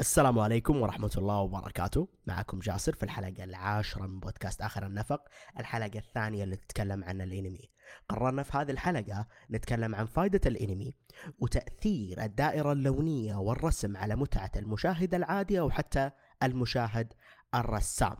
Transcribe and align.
السلام 0.00 0.38
عليكم 0.38 0.82
ورحمة 0.82 1.10
الله 1.18 1.40
وبركاته. 1.40 2.08
معكم 2.26 2.58
جاسر 2.58 2.94
في 2.94 3.02
الحلقة 3.02 3.44
العاشرة 3.44 4.06
من 4.06 4.20
بودكاست 4.20 4.62
آخر 4.62 4.86
النفق 4.86 5.22
الحلقة 5.58 5.98
الثانية 5.98 6.44
اللي 6.44 6.56
تتكلم 6.56 7.04
عن 7.04 7.20
الأنمي. 7.20 7.70
قررنا 8.08 8.42
في 8.42 8.56
هذه 8.56 8.70
الحلقة 8.70 9.26
نتكلم 9.50 9.94
عن 9.94 10.06
فائدة 10.06 10.40
الأنمي 10.46 10.94
وتأثير 11.38 12.24
الدائرة 12.24 12.72
اللونية 12.72 13.34
والرسم 13.34 13.96
على 13.96 14.16
متعة 14.16 14.50
المشاهد 14.56 15.14
العادي 15.14 15.60
أو 15.60 15.70
حتى 15.70 16.10
المشاهد 16.42 17.12
الرسام. 17.54 18.16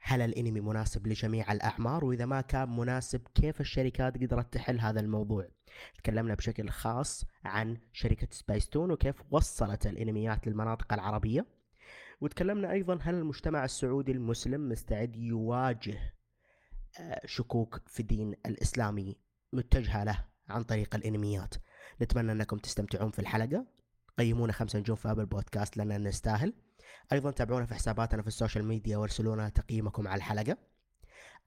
هل 0.00 0.20
الإنمي 0.20 0.60
مناسب 0.60 1.06
لجميع 1.06 1.52
الأعمار؟ 1.52 2.04
وإذا 2.04 2.26
ما 2.26 2.40
كان 2.40 2.76
مناسب 2.76 3.20
كيف 3.34 3.60
الشركات 3.60 4.14
قدرت 4.14 4.54
تحل 4.54 4.80
هذا 4.80 5.00
الموضوع؟ 5.00 5.48
تكلمنا 5.94 6.34
بشكل 6.34 6.68
خاص 6.68 7.24
عن 7.44 7.76
شركة 7.92 8.28
سبايستون 8.30 8.90
وكيف 8.90 9.22
وصلت 9.30 9.86
الإنميات 9.86 10.46
للمناطق 10.46 10.92
العربية. 10.92 11.46
وتكلمنا 12.20 12.72
أيضا 12.72 12.98
هل 13.02 13.14
المجتمع 13.14 13.64
السعودي 13.64 14.12
المسلم 14.12 14.68
مستعد 14.68 15.16
يواجه 15.16 16.14
آه، 17.00 17.20
شكوك 17.26 17.80
في 17.86 18.00
الدين 18.00 18.34
الإسلامي 18.46 19.16
متجهة 19.52 20.04
له 20.04 20.24
عن 20.48 20.62
طريق 20.62 20.94
الإنميات؟ 20.94 21.54
نتمنى 22.02 22.32
أنكم 22.32 22.58
تستمتعون 22.58 23.10
في 23.10 23.18
الحلقة. 23.18 23.66
قيمونا 24.18 24.52
خمسة 24.52 24.78
نجوم 24.78 24.96
في 24.96 25.10
Apple 25.10 25.26
Podcast 25.26 25.76
لأن 25.76 26.08
نستاهل. 26.08 26.52
أيضا 27.12 27.30
تابعونا 27.30 27.66
في 27.66 27.74
حساباتنا 27.74 28.22
في 28.22 28.28
ال 28.28 28.33
social 28.33 28.64
media 28.64 28.96
وارسلونا 28.96 29.48
تقييمكم 29.48 30.08
على 30.08 30.18
الحلقة. 30.18 30.56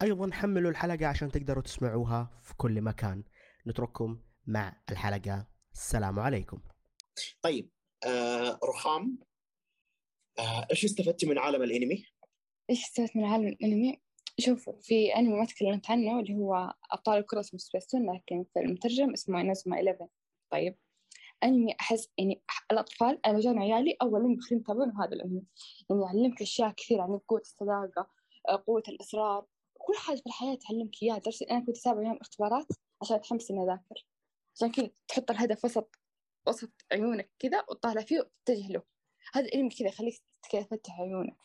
أيضا 0.02 0.32
حملوا 0.32 0.72
الحلقة 0.72 1.06
عشان 1.06 1.32
تقدروا 1.32 1.64
تسمعوها 1.64 2.40
في 2.44 2.54
كل 2.58 2.82
مكان. 2.82 3.24
نترككم 3.68 4.20
مع 4.48 4.82
الحلقة. 4.92 5.48
السلام 5.74 6.20
عليكم. 6.20 6.62
طيب 7.42 7.70
آه 8.06 8.60
رخام 8.64 9.20
آه 10.40 10.68
إيش 10.72 10.86
استفدتي 10.86 11.26
من 11.26 11.38
عالم 11.38 11.64
الأنمي؟ 11.64 12.06
إيش 12.70 12.84
استفدت 12.84 13.16
من 13.16 13.24
عالم 13.24 13.48
الأنمي؟ 13.48 14.02
شوفوا 14.40 14.74
في 14.82 15.16
أنمي 15.16 15.40
ما 15.40 15.46
تكلمت 15.46 15.92
عنه 15.92 16.20
اللي 16.20 16.36
هو 16.36 16.74
أبطال 16.92 17.18
الكرة 17.18 17.40
اسمه 17.40 17.60
سبيستون 17.60 18.16
لكن 18.16 18.46
في 18.54 18.60
المترجم 18.60 19.12
اسمه 19.14 19.42
نزمة 19.42 19.76
11 19.78 20.08
طيب. 20.52 20.78
انمي 21.44 21.76
أحس 21.80 22.10
يعني 22.18 22.42
الأطفال 22.72 23.26
أنا 23.26 23.40
جانا 23.40 23.62
عيالي 23.62 23.98
اول 24.02 24.22
انمي 24.22 24.36
بخليهم 24.36 24.62
يتابعون 24.62 24.92
هذا 24.92 25.14
الأنمي. 25.14 25.44
يعني 25.90 26.02
يعلمك 26.02 26.42
أشياء 26.42 26.72
كثير 26.72 27.02
عن 27.02 27.18
قوة 27.18 27.40
الصداقة 27.40 28.08
قوة 28.68 28.84
الإصرار. 28.88 29.46
كل 29.78 29.94
حاجة 29.96 30.18
في 30.18 30.26
الحياة 30.28 30.56
تعلمك 30.56 31.04
إياها. 31.04 31.18
درس 31.18 31.44
أنا 31.44 31.60
كنت 31.60 31.78
اتابع 31.78 32.02
يوم 32.02 32.18
اختبارات 32.22 32.68
عشان 33.02 33.16
أتحمس 33.16 33.52
إني 33.52 33.64
أذاكر. 33.64 34.06
عشان 34.56 34.72
كذا 34.72 34.90
تحط 35.08 35.32
الهدف 35.32 35.66
وسط 35.66 35.96
وسط 36.48 36.72
عيونك 36.92 37.30
كذا 37.40 37.66
وتطالع 37.70 38.02
فيه 38.02 38.20
وتتجه 38.20 38.68
له. 38.68 38.84
هذا 39.34 39.46
العلم 39.46 39.70
كذا 39.70 39.88
يخليك 39.88 40.22
كذا 40.52 40.62
تفتح 40.62 41.00
عيونك. 41.02 41.38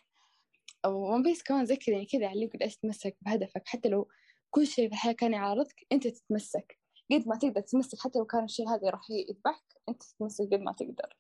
أو 0.84 1.12
One 1.12 1.22
Piece 1.22 1.42
كمان 1.42 1.66
زي 1.66 1.76
كذا 1.76 1.94
يعني 1.94 2.06
كذا 2.06 2.22
يعلمك 2.22 2.56
قديش 2.56 2.76
تتمسك 2.76 3.16
بهدفك. 3.22 3.62
حتى 3.68 3.88
لو 3.88 4.08
كل 4.50 4.66
شيء 4.66 4.88
في 4.88 4.94
الحياة 4.94 5.12
كان 5.12 5.32
يعارضك 5.32 5.86
أنت 5.92 6.06
تتمسك. 6.08 6.79
قد 7.12 7.28
ما 7.28 7.36
تقدر 7.36 7.60
تتمسك 7.60 7.98
حتى 7.98 8.18
لو 8.18 8.24
كان 8.24 8.44
الشيء 8.44 8.68
هذا 8.68 8.90
راح 8.90 9.10
يذبحك 9.10 9.64
أنت 9.88 10.02
تتمسك 10.02 10.44
قد 10.44 10.60
ما 10.60 10.72
تقدر. 10.72 11.16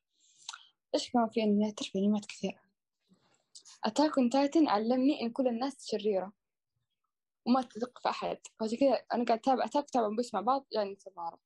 إيش 0.94 1.10
كمان 1.10 1.28
في 1.28 1.42
أنميات 1.42 1.78
تعرف 1.78 1.96
أنميات 1.96 2.26
كثيرة. 2.26 2.60
Attack 3.84 4.12
Titan 4.32 4.68
علمني 4.68 5.20
إن 5.22 5.30
كل 5.30 5.48
الناس 5.48 5.86
شريرة 5.86 6.32
وما 7.46 7.62
تثق 7.62 7.98
في 8.02 8.08
أحد. 8.08 8.38
فعشان 8.60 8.78
كذا 8.78 9.02
أنا 9.12 9.24
قاعد 9.24 9.38
أتابع 9.38 9.64
أتاك 9.64 9.84
أتابع 9.84 10.16
بس 10.18 10.34
مع 10.34 10.40
بعض 10.40 10.66
يعني 10.72 10.92
نتضارب 10.92 11.38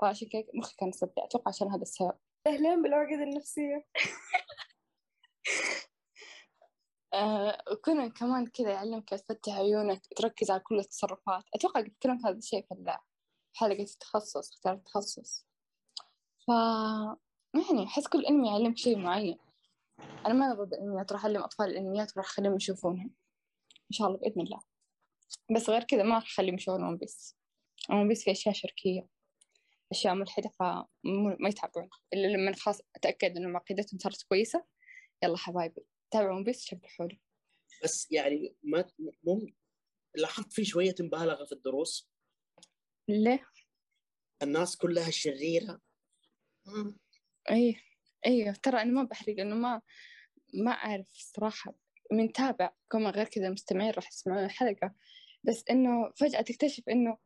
فعشان 0.00 0.28
كذا 0.28 0.44
مخي 0.54 0.74
كان 0.78 0.88
يصدع. 0.88 1.24
أتوقع 1.24 1.48
عشان 1.48 1.70
هذا 1.70 1.82
السبب. 1.82 2.14
أهلا 2.46 2.82
بالعقد 2.82 3.20
النفسية. 3.20 3.86
آه 7.14 7.62
وكنا 7.72 8.08
كمان 8.08 8.46
كذا 8.46 8.70
يعلمك 8.70 9.10
تفتح 9.10 9.52
عيونك 9.52 10.06
تركز 10.16 10.50
على 10.50 10.60
كل 10.60 10.78
التصرفات. 10.78 11.44
أتوقع 11.54 11.80
قد 11.80 11.90
تكلمت 12.00 12.26
هذا 12.26 12.38
الشيء 12.38 12.66
في 12.68 12.74
حلقة 13.54 13.82
التخصص 13.82 14.52
اختار 14.52 14.74
التخصص. 14.74 15.46
ف 16.46 16.48
يعني 17.70 17.84
أحس 17.84 18.08
كل 18.08 18.26
أنمي 18.26 18.48
يعلمك 18.48 18.76
شيء 18.76 18.98
معين. 18.98 19.38
أنا 20.26 20.34
ما 20.34 20.54
ضد 20.54 20.74
الأنميات 20.74 21.12
راح 21.12 21.24
أعلم 21.24 21.42
أطفال 21.42 21.70
الأنميات 21.70 22.16
وراح 22.16 22.26
أخليهم 22.26 22.56
يشوفونها. 22.56 23.04
إن 23.70 23.92
شاء 23.92 24.08
الله 24.08 24.18
بإذن 24.18 24.40
الله. 24.40 24.60
بس 25.54 25.70
غير 25.70 25.84
كذا 25.84 26.02
ما 26.02 26.14
راح 26.14 26.24
أخليهم 26.24 26.54
يشوفون 26.54 26.82
One 26.82 26.96
Piece 26.96 27.36
One 27.90 28.08
Piece 28.08 28.24
في 28.24 28.30
أشياء 28.30 28.54
شركية 28.54 29.08
أشياء 29.92 30.14
ملحدة 30.14 30.48
فما 30.48 31.48
يتابعون 31.48 31.90
إلا 32.12 32.26
لما 32.26 32.56
خلاص 32.56 32.80
أتأكد 32.96 33.36
إنه 33.36 33.56
عقيدتهم 33.58 33.98
صارت 33.98 34.22
كويسة 34.22 34.64
يلا 35.22 35.36
حبايبي. 35.36 35.86
تابعوا 36.10 36.44
بس 36.44 36.64
شبحوا 36.64 37.06
لي 37.06 37.20
بس 37.84 38.12
يعني 38.12 38.56
ما 38.62 38.84
مو 39.24 39.46
لاحظت 40.14 40.52
في 40.52 40.64
شوية 40.64 40.94
مبالغة 41.00 41.44
في 41.44 41.52
الدروس. 41.52 42.13
ليه؟ 43.08 43.46
الناس 44.42 44.76
كلها 44.76 45.10
شريرة. 45.10 45.80
أي 47.50 47.76
أيوه 48.26 48.52
ترى 48.52 48.82
أنا 48.82 48.92
ما 48.92 49.02
بحرق 49.02 49.40
إنه 49.40 49.54
ما 49.54 49.82
ما 50.54 50.70
أعرف 50.72 51.10
الصراحة 51.10 51.74
من 52.12 52.32
تابع 52.32 52.72
كمان 52.92 53.12
غير 53.12 53.28
كذا 53.28 53.46
المستمعين 53.46 53.90
راح 53.90 54.08
يسمعون 54.08 54.44
الحلقة. 54.44 54.94
بس 55.44 55.64
إنه 55.70 56.12
فجأة 56.20 56.40
تكتشف 56.40 56.88
إنه 56.88 57.18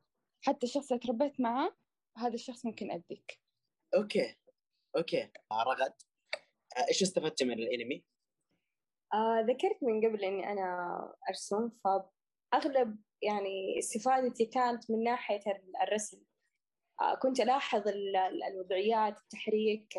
حتى 0.42 0.66
الشخص 0.66 0.92
اللي 0.92 1.00
تربيت 1.00 1.40
معاه 1.40 1.76
هذا 2.16 2.34
الشخص 2.34 2.66
ممكن 2.66 2.90
أذيك 2.90 3.40
أوكي. 3.94 4.36
أوكي. 4.96 5.30
رغد. 5.52 5.94
إيش 6.88 7.02
استفدت 7.02 7.42
من 7.42 7.52
الأنمي؟ 7.52 8.04
آه 9.14 9.40
ذكرت 9.40 9.78
من 9.82 10.06
قبل 10.06 10.24
إني 10.24 10.52
أنا 10.52 10.98
أرسم 11.28 11.70
فأغلب 11.84 12.98
يعني 13.22 13.78
استفادتي 13.78 14.44
كانت 14.46 14.90
من 14.90 15.04
ناحية 15.04 15.40
الرسم. 15.82 16.22
آه 17.00 17.14
كنت 17.14 17.40
ألاحظ 17.40 17.82
الوضعيات 18.48 19.18
التحريك 19.18 19.98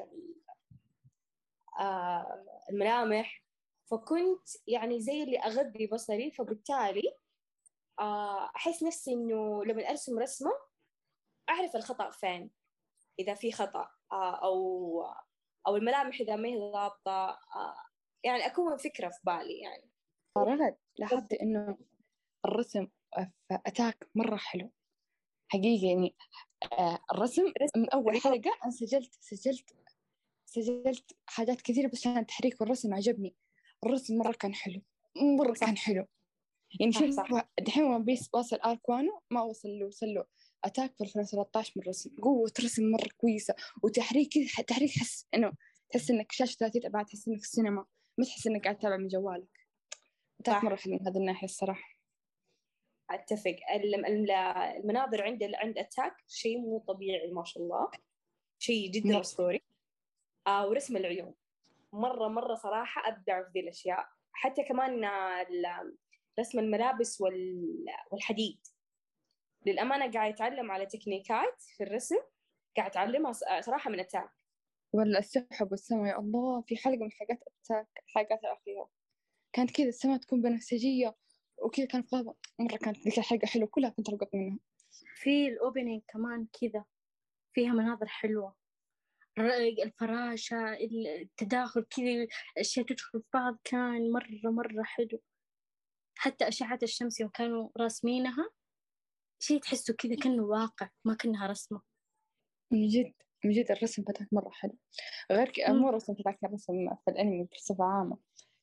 آه 1.79 2.45
الملامح. 2.69 3.43
فكنت 3.91 4.49
يعني 4.67 4.99
زي 4.99 5.23
اللي 5.23 5.39
أغذي 5.39 5.87
بصري 5.87 6.31
فبالتالي 6.31 7.17
آه 7.99 8.51
أحس 8.55 8.83
نفسي 8.83 9.13
إنه 9.13 9.65
لما 9.65 9.89
أرسم 9.89 10.19
رسمة 10.19 10.51
أعرف 11.49 11.75
الخطأ 11.75 12.09
فين. 12.09 12.51
إذا 13.19 13.33
في 13.33 13.51
خطأ 13.51 13.89
أو 14.13 15.03
أو 15.67 15.75
الملامح 15.75 16.19
إذا 16.19 16.35
ما 16.35 16.47
هي 16.47 16.57
ضابطة 16.57 17.39
يعني 18.23 18.45
أكون 18.45 18.77
فكرة 18.77 19.09
في 19.09 19.19
بالي 19.23 19.59
يعني. 19.59 19.89
رغد 20.37 20.77
لاحظت 20.97 21.33
إنه 21.33 21.77
الرسم 22.45 22.87
في 23.15 23.59
أتاك 23.65 24.09
مرة 24.15 24.35
حلو. 24.37 24.71
حقيقة 25.47 25.87
يعني 25.87 26.15
آه 26.73 26.99
الرسم 27.13 27.43
من 27.75 27.89
أول 27.89 28.21
حلقة 28.21 28.51
أنا 28.63 28.71
سجلت 28.71 29.17
سجلت 29.19 29.75
سجلت 30.45 31.17
حاجات 31.25 31.61
كثيرة 31.61 31.87
بس 31.87 31.99
عشان 31.99 32.17
التحريك 32.17 32.61
والرسم 32.61 32.93
عجبني. 32.93 33.35
الرسم 33.85 34.17
مرة 34.17 34.31
كان 34.31 34.53
حلو 34.53 34.81
مرة 35.39 35.53
كان 35.53 35.77
حلو. 35.77 36.05
يعني 36.79 36.91
شوف 36.91 37.15
دحين 37.61 37.83
One 37.83 38.05
Piece 38.05 38.29
واصل 38.33 38.55
arc 38.55 38.89
Wano 38.89 39.21
ما 39.31 39.41
وصل 39.41 39.69
له 39.69 39.85
وصل 39.85 40.05
له 40.07 40.25
Attack 40.65 40.95
في 40.97 41.03
2013 41.03 41.73
من 41.75 41.83
الرسم. 41.83 42.15
قوة 42.21 42.51
رسم 42.63 42.91
مرة 42.91 43.09
كويسة 43.17 43.55
وتحريك 43.83 44.33
تحريك 44.67 44.95
تحس 44.95 45.27
إنه 45.33 45.51
تحس 45.89 46.11
إنك 46.11 46.31
شاشة 46.31 46.55
3 46.57 46.85
ابعاد 46.85 47.05
تحس 47.05 47.27
إنك 47.27 47.37
في 47.39 47.45
السينما 47.45 47.85
ما 48.17 48.25
تحس 48.25 48.47
إنك 48.47 48.63
قاعد 48.63 48.77
تتابع 48.77 48.97
من 48.97 49.07
جوالك. 49.07 49.59
Attack 50.39 50.63
مرة 50.63 50.75
حلو 50.75 50.93
من 50.93 51.07
هذه 51.07 51.17
الناحية 51.17 51.45
الصراحة. 51.47 51.88
أتفق. 53.11 53.55
المناظر 53.71 55.23
عند 55.23 55.43
عند 55.43 55.77
Attack 55.77 56.13
شيء 56.27 56.59
مو 56.59 56.79
طبيعي 56.79 57.31
ما 57.31 57.43
شاء 57.43 57.63
الله. 57.63 57.91
شيء 58.59 58.91
جدا 58.91 59.19
أسطوري. 59.19 59.61
آه 60.47 60.67
ورسم 60.67 60.97
العيون. 60.97 61.35
مرة 61.93 62.27
مرة 62.27 62.55
صراحة 62.55 63.07
أبدعوا 63.07 63.43
في 63.43 63.51
ذي 63.53 63.59
الأشياء. 63.59 64.09
حتى 64.33 64.63
كمان 64.63 65.01
رسم 66.39 66.59
الملابس 66.59 67.21
والحديد. 68.11 68.59
للأمانة 69.65 70.11
قاعد 70.11 70.33
يتعلم 70.33 70.71
على 70.71 70.85
تكنيكات 70.85 71.61
في 71.77 71.83
الرسم. 71.83 72.17
قاعد 72.77 72.89
أتعلمها 72.89 73.31
صراحة 73.61 73.89
من 73.89 73.99
أتاك 73.99 74.29
ولا 74.93 75.19
السحب 75.19 75.71
والسماء. 75.71 76.05
يا 76.05 76.19
الله 76.19 76.61
في 76.61 76.77
حلقة 76.77 76.97
من 76.97 77.11
حلقات 77.11 77.43
Attack 77.63 77.87
الحلقات 78.07 78.43
الأخيرة. 78.43 78.89
كانت 79.53 79.71
كذا 79.71 79.87
السماء 79.87 80.17
تكون 80.17 80.41
بنفسجية. 80.41 81.15
وكذا 81.63 81.85
كان 81.85 82.01
في 82.01 82.15
غابة 82.15 82.35
مرة 82.59 82.77
كانت 82.77 82.97
ذيك 82.97 83.17
الحلقة 83.17 83.47
حلوة 83.47 83.67
كلها 83.67 83.89
كنت 83.89 84.09
ألقط 84.09 84.29
منها. 84.33 84.59
في 85.15 85.47
الأوبننج 85.47 86.01
كمان 86.07 86.47
كذا 86.61 86.85
فيها 87.53 87.71
مناظر 87.73 88.07
حلوة. 88.07 88.55
الفراشة 89.83 90.73
التداخل 91.21 91.83
كذا 91.83 92.27
أشياء 92.57 92.85
تدخل 92.85 93.21
في 93.21 93.27
بعض 93.33 93.59
كان 93.63 94.11
مرة 94.11 94.51
مرة 94.51 94.83
حلو. 94.83 95.21
حتى 96.17 96.47
أشعة 96.47 96.79
الشمس 96.83 97.19
يوم 97.19 97.29
كانوا 97.29 97.69
راسمينها 97.77 98.49
شيء 99.39 99.59
تحسه 99.59 99.93
كذا 99.93 100.15
كأنه 100.15 100.43
واقع 100.43 100.89
ما 101.05 101.15
كأنها 101.15 101.47
رسمة. 101.47 101.81
من 102.71 102.87
جد 102.87 103.13
من 103.45 103.51
جد 103.51 103.71
الرسم 103.71 104.03
فتاك 104.03 104.27
مرة 104.31 104.49
حلو. 104.49 104.77
غير. 105.31 105.53
مو 105.67 105.89
الرسم 105.89 106.13
أتاك 106.13 106.39
الرسم 106.43 106.95
في 107.05 107.11
الأنمي 107.11 107.43
بصفة 107.43 107.83
عامة. 107.83 108.17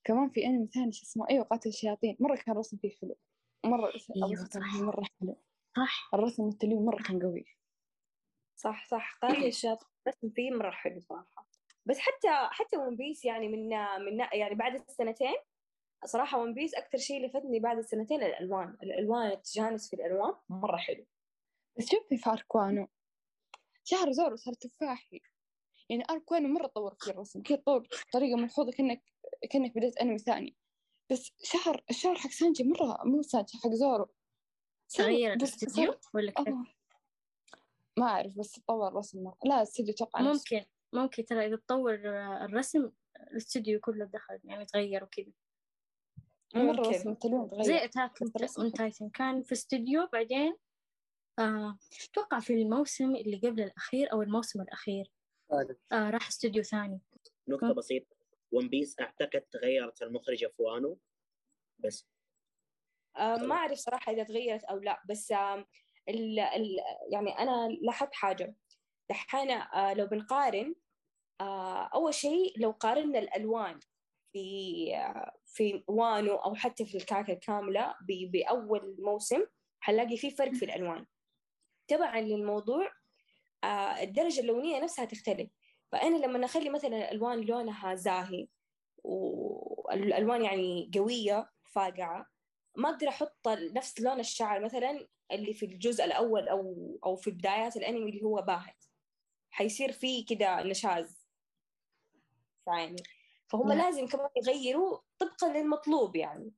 كمان 0.06 0.29
في 0.31 0.47
أنمي 0.47 0.67
ثاني 0.67 0.93
شو 0.93 1.03
اسمه؟ 1.03 1.29
أيوة 1.31 1.44
قاتل 1.44 1.69
الشياطين. 1.69 2.17
مرة 2.20 2.37
كان 2.37 2.53
الرسم 2.53 2.76
فيه 2.76 2.91
حلو. 3.03 3.17
مرة 3.64 3.93
أيوة 4.17 4.44
صح. 4.44 4.75
مرة 4.81 5.05
حلو. 5.20 5.43
صح. 5.76 6.11
الرسم 6.14 6.43
والتلوين 6.43 6.85
مرة 6.85 7.03
كان 7.03 7.23
قوي. 7.23 7.44
صح 8.56 8.88
صح. 8.88 9.19
قاتل 9.23 9.44
الشياطين 9.44 9.87
الرسم 10.06 10.31
فيه 10.31 10.50
مرة 10.50 10.70
حلو 10.70 11.00
صراحة. 11.00 11.49
بس 11.87 11.99
حتى 11.99 12.29
حتى 12.31 12.76
ون 12.76 12.97
بيس 12.97 13.25
يعني 13.25 13.49
من 13.49 13.69
من 14.05 14.26
يعني 14.32 14.55
بعد 14.55 14.75
السنتين 14.75 15.37
صراحة 16.05 16.38
ون 16.38 16.55
بيس 16.55 16.75
أكثر 16.75 16.99
شيء 16.99 17.26
لفتني 17.26 17.61
بعد 17.61 17.79
السنتين 17.79 18.23
الألوان. 18.23 18.76
الألوان 18.82 19.31
التجانس 19.31 19.91
في 19.91 19.97
الألوان 19.97 20.35
مرة 20.49 20.76
حلو. 20.76 21.06
بس 21.79 21.91
شوفي 21.91 22.17
في 22.17 22.31
أركوانو 22.31 22.88
شهر 23.85 24.12
زورو 24.12 24.37
صار 24.37 24.55
تفاحي. 24.55 25.20
يعني 25.88 26.05
أركوانو 26.11 26.49
مرة 26.49 26.67
طور 26.67 26.94
في 27.00 27.11
الرسم. 27.11 27.43
كذا 27.43 27.56
طور؟ 27.56 27.88
بطريقة 28.08 28.37
ملحوظة 28.37 28.73
كأنك 28.73 29.03
كأنك 29.50 29.77
بديت 29.77 29.97
أنمي 29.97 30.19
ثاني. 30.19 30.56
بس 31.12 31.33
شهر 31.43 31.85
الشهر 31.91 32.15
حق 32.15 32.31
سانجي 32.31 32.65
مرة 32.65 32.99
مو 33.05 33.23
سانجي 33.23 33.59
حق 33.59 33.71
زورو 33.71 34.09
تغير 34.88 35.35
بس 35.35 35.43
الاستديو 35.43 35.94
ولا 36.15 36.31
كيف؟ 36.33 36.49
آه. 36.49 36.65
ما 37.99 38.06
أعرف 38.06 38.38
بس 38.38 38.53
تطور 38.53 38.94
رسم. 38.94 39.23
مرة 39.23 39.38
لا 39.44 39.62
استديو 39.62 39.94
توقع 39.94 40.21
ممكن 40.21 40.65
ممكن 40.93 41.25
ترى 41.25 41.47
إذا 41.47 41.56
تطور 41.56 41.94
الرسم 42.44 42.91
الاستوديو 43.33 43.81
كله 43.81 44.05
دخل 44.05 44.41
يعني 44.44 44.65
تغير 44.65 45.05
وكذا. 45.05 45.33
مرة 46.55 46.77
ممكن. 46.77 46.89
رسم 46.89 47.11
التلوين 47.11 47.49
تغير. 47.49 47.62
زي 47.62 47.85
Attack 47.85 48.23
on 48.58 48.73
Titan 48.73 49.08
كان 49.11 49.43
في 49.43 49.53
استوديو 49.53 50.09
بعدين 50.12 50.56
آه 51.39 51.79
أتوقع 52.11 52.41
في 52.41 52.55
الموسم 52.55 53.17
اللي 53.17 53.37
قبل 53.37 53.62
الأخير 53.62 54.12
أو 54.12 54.23
الموسم 54.23 54.61
الأخير 54.61 55.12
آه 55.93 56.11
راح 56.11 56.29
استوديو 56.29 56.62
ثاني. 56.62 57.00
نقطة 57.49 57.67
م. 57.67 57.73
بسيطة. 57.75 58.16
ون 58.52 58.69
بيس 58.69 59.00
أعتقد 59.00 59.40
تغيرت 59.40 60.02
المخرجة 60.02 60.46
في 60.58 60.75
وانو 60.75 60.99
بس. 61.78 62.08
آه، 63.16 63.37
ما 63.37 63.54
أعرف 63.54 63.78
صراحة 63.78 64.12
إذا 64.12 64.22
تغيرت 64.25 64.64
أو 64.64 64.78
لا 64.78 65.02
بس 65.08 65.32
آم، 65.32 65.66
ال 66.08 66.38
ال 66.40 66.76
يعني 67.12 67.38
أنا 67.38 67.69
لاحظت 67.69 68.14
حاجة. 68.14 68.56
دحين 69.10 69.50
آه، 69.50 69.94
لو 69.94 70.06
بنقارن 70.06 70.75
آه، 71.40 71.82
أول 71.94 72.14
شيء 72.14 72.60
لو 72.60 72.70
قارنا 72.70 73.19
الألوان 73.19 73.81
في 74.32 74.87
في 75.46 75.84
وانو 75.88 76.34
أو 76.37 76.54
حتى 76.54 76.87
في 76.87 76.96
الكعكة 76.96 77.32
الكاملة 77.32 77.94
ب- 78.08 78.31
بأول 78.31 78.96
موسم 78.98 79.46
حنلاقي 79.81 80.16
في 80.16 80.31
فرق 80.31 80.52
في 80.52 80.64
الألوان. 80.64 81.06
تبعا 81.88 82.20
للموضوع 82.20 82.93
الدرجة 84.02 84.40
اللونية 84.40 84.81
نفسها 84.81 85.04
تختلف. 85.04 85.50
فأنا 85.93 86.27
لما 86.27 86.44
أخلي 86.44 86.71
مثلا 86.71 86.97
الألوان 86.97 87.41
لونها 87.41 87.94
زاهي 87.94 88.49
والألوان 89.05 90.44
يعني 90.44 90.91
قوية 90.94 91.50
فاقعة 91.65 92.27
ما 92.77 92.88
أقدر 92.91 93.09
أحط 93.09 93.49
نفس 93.49 94.00
لون 94.00 94.21
الشعر 94.21 94.65
مثلا 94.65 95.09
اللي 95.33 95.55
في 95.55 95.67
الجزء 95.67 96.05
الأول 96.05 96.49
أو 96.49 96.99
أو 97.05 97.17
في 97.17 97.31
بدايات 97.31 97.77
الأنمي 97.77 98.11
اللي 98.11 98.23
هو 98.23 98.43
باهت. 98.43 98.85
حيصير 99.50 99.93
فيه 99.93 100.27
كده 100.27 100.62
نشاز. 100.62 101.27
في 102.65 102.71
عيني 102.71 103.03
فهم 103.49 103.69
لا. 103.69 103.75
لازم 103.75 104.06
كمان 104.06 104.29
يغيروا 104.37 104.99
طبقا 105.19 105.59
للمطلوب 105.59 106.17
يعني. 106.17 106.53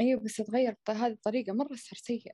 أيوة 0.00 0.20
بس 0.20 0.36
تغير 0.36 0.76
بهذه 0.88 1.12
الطريقة 1.12 1.52
مرة 1.52 1.74
سرسية 1.74 2.30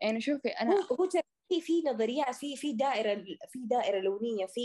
يعني 0.00 0.20
شوفي 0.20 0.48
هو 0.48 0.52
أنا 0.52 0.88
هو 0.92 1.04
ترى 1.04 1.22
في 1.48 1.60
في 1.60 1.82
نظريات 1.82 2.34
في 2.34 2.56
في 2.56 2.72
دائرة 2.72 3.24
في 3.48 3.58
دائرة 3.58 4.00
لونية 4.00 4.46
في 4.46 4.60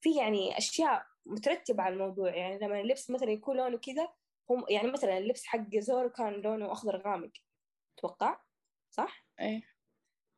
في 0.00 0.16
يعني 0.16 0.58
أشياء 0.58 1.06
مترتبة 1.26 1.82
على 1.82 1.94
الموضوع. 1.94 2.36
يعني 2.36 2.58
لما 2.58 2.80
اللبس 2.80 3.10
مثلا 3.10 3.30
يكون 3.30 3.56
لونه 3.56 3.78
كذا 3.78 4.08
هم 4.50 4.64
يعني 4.68 4.92
مثلا 4.92 5.18
اللبس 5.18 5.44
حق 5.44 5.76
زورو 5.78 6.10
كان 6.10 6.32
لونه 6.32 6.72
أخضر 6.72 7.02
غامق 7.06 7.30
أتوقع 7.98 8.40
صح؟ 8.90 9.26
إيه. 9.40 9.62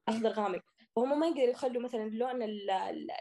أخضر 0.08 0.30
غامق. 0.30 0.62
فهم 0.96 1.20
ما 1.20 1.26
يقدروا 1.26 1.48
يخلوا 1.48 1.82
مثلا 1.82 2.08
لون 2.08 2.38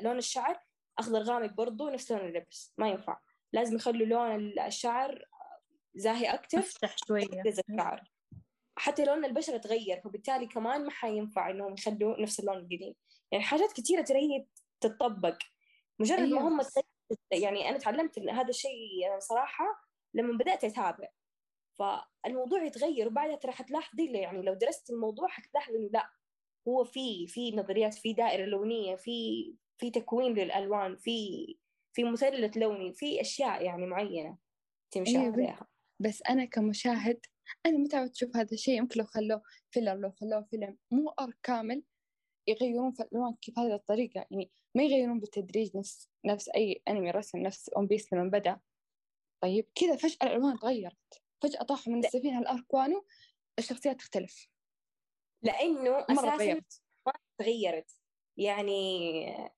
لون 0.02 0.18
الشعر 0.18 0.60
أخضر 1.00 1.20
غامق 1.24 1.54
برضو 1.54 1.90
نفس 1.90 2.12
لون 2.12 2.22
اللبس. 2.22 2.74
ما 2.78 2.90
ينفع. 2.90 3.20
لازم 3.54 3.76
يخلوا 3.76 4.06
لون 4.08 4.36
ال- 4.36 4.60
الشعر 4.60 5.26
زاهي 5.96 6.34
أكتر 6.34 6.60
افتح 6.60 6.96
شوية. 7.08 7.26
يركز 7.34 7.60
الشعر. 7.70 8.04
حتى 8.78 9.06
لون 9.06 9.26
البشرة 9.26 9.58
تغير 9.58 10.02
فبالتالي 10.02 10.48
كمان 10.48 10.86
ما 10.86 10.92
حينفع 10.92 11.50
إنهم 11.50 11.74
يخلوا 11.74 12.22
نفس 12.22 12.40
اللون 12.40 12.58
القديم. 12.58 12.96
يعني 13.32 13.44
حاجات 13.44 13.74
كثيرة 13.74 14.02
ترى 14.02 14.20
هي 14.20 14.46
تتطبق. 14.82 15.38
مجرد 16.00 16.20
أيوة. 16.20 16.40
ما 16.40 16.48
هم 16.48 16.62
يعني 17.32 17.70
أنا 17.70 17.78
تعلمت 17.78 18.18
إن 18.18 18.30
هذا 18.30 18.50
الشيء 18.50 19.20
صراحة 19.20 19.66
لما 20.14 20.38
بدأت 20.38 20.64
أتابع 20.64 21.10
فالموضوع 21.80 22.64
يتغير. 22.64 23.08
وبعدها 23.08 23.36
ترى 23.36 23.52
حتلاحظي 23.52 24.12
يعني 24.12 24.42
لو 24.42 24.54
درست 24.54 24.90
الموضوع 24.90 25.28
حتلاحظي 25.28 25.78
إنه 25.78 25.90
لا 25.94 26.10
هو 26.68 26.84
في 26.84 27.28
في 27.28 27.52
نظريات 27.52 27.94
في 27.94 28.14
دائرة 28.14 28.46
لونية 28.46 28.96
في 28.96 29.54
في 29.78 29.92
تكوين 29.92 30.34
للألوان 30.34 30.96
في 30.96 31.58
في 31.94 32.04
مثلث 32.04 32.58
لوني 32.58 32.94
في 32.94 33.22
أشياء 33.22 33.64
يعني 33.64 33.86
معينة 33.86 34.38
تمشي 34.92 35.18
أيوة. 35.18 35.34
عليها. 35.34 35.68
بس 36.00 36.24
أنا 36.30 36.46
كمشاهد 36.46 37.26
أنا 37.66 37.78
متعود 37.78 38.10
أشوف 38.10 38.38
هذا 38.38 38.52
الشيء؟ 38.52 38.78
يمكن 38.78 39.00
لو 39.00 39.06
خلوه 39.06 39.42
filler 39.72 39.96
لو 39.96 40.12
خلوه 40.12 40.42
فيلم 40.42 40.78
مو 40.92 41.10
arc 41.10 41.38
كامل 41.44 41.84
يغيرون 42.48 42.92
في 42.92 43.04
الألوان 43.04 43.36
كيف 43.42 43.60
هذه 43.60 43.76
الطريقة. 43.76 44.26
يعني 44.32 44.52
ما 44.76 44.84
يغيرون 44.84 45.20
بالتدريج 45.20 45.78
نفس 45.78 46.10
نفس 46.26 46.50
أي 46.50 46.82
أنمي 46.88 47.12
رسم 47.12 47.40
نفس 47.40 47.70
ون 47.78 47.88
بيس 47.88 48.14
لما 48.14 48.30
بدأ. 48.30 48.60
طيب 49.42 49.68
كذا 49.76 49.96
فجأة 49.96 50.18
الألوان 50.24 50.60
تغيرت. 50.60 51.22
فجأة 51.42 51.64
طاحوا 51.64 51.94
من 51.94 52.06
السفينة 52.06 52.40
الأركوانو 52.40 53.06
الشخصيات 53.60 54.00
تختلف. 54.00 54.48
لأنه 55.42 55.92
مرة 55.92 56.06
أساسا 56.10 56.36
تغيرت. 56.38 56.82
تغيرت. 57.38 57.92
يعني 58.38 59.52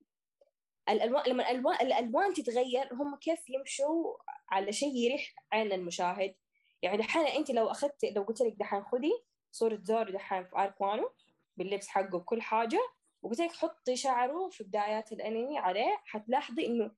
الألوان 0.90 1.30
لما 1.30 1.52
الألوان 1.52 1.76
الألوان 1.82 2.34
تتغير 2.34 2.94
هم 2.94 3.16
كيف 3.16 3.50
يمشوا 3.50 4.18
على 4.50 4.72
شيء 4.72 4.96
يريح 4.96 5.36
عين 5.52 5.72
المشاهد. 5.72 6.36
يعني 6.82 6.98
دحين 6.98 7.28
أنت 7.28 7.52
لو 7.52 7.72
أخذت 7.72 8.06
لو 8.06 8.24
قلت 8.24 8.42
لك 8.42 8.54
دحين 8.54 8.84
خذي 8.84 9.12
صورة 9.52 9.80
زورو 9.84 10.12
دحين 10.12 10.44
في 10.44 10.56
اركوانو 10.56 11.10
باللبس 11.58 11.88
حقه 11.88 12.20
بكل 12.20 12.42
حاجة 12.42 12.80
وقلت 13.22 13.40
لك 13.40 13.52
حطي 13.52 13.96
شعره 13.96 14.50
في 14.50 14.64
بدايات 14.64 15.12
الانمي 15.12 15.58
عليه 15.58 16.02
حتلاحظي 16.06 16.66
إنه 16.66 16.92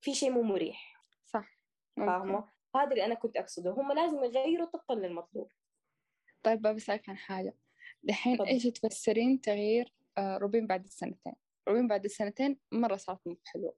في 0.00 0.14
شيء 0.14 0.30
مو 0.30 0.42
مريح. 0.42 1.00
صح. 1.26 1.58
فاهمة؟ 1.96 2.48
هذا 2.76 2.90
اللي 2.90 3.04
أنا 3.04 3.14
كنت 3.14 3.36
أقصده. 3.36 3.70
هم 3.70 3.92
لازم 3.92 4.24
يغيروا 4.24 4.66
طبقا 4.66 4.94
للمطلوب. 4.94 5.52
طيب 6.42 6.62
بسألك 6.62 7.08
عن 7.08 7.16
حاجة. 7.16 7.54
دحين. 8.02 8.42
إيش 8.42 8.62
تفسرين 8.62 9.40
تغيير 9.40 9.94
آه، 10.18 10.38
روبين 10.38 10.66
بعد 10.66 10.84
السنتين؟ 10.84 11.32
روبين 11.68 11.88
بعد 11.88 12.04
السنتين 12.04 12.58
مرة 12.72 12.96
صارت 12.96 13.26
مو 13.26 13.36
حلوة. 13.44 13.74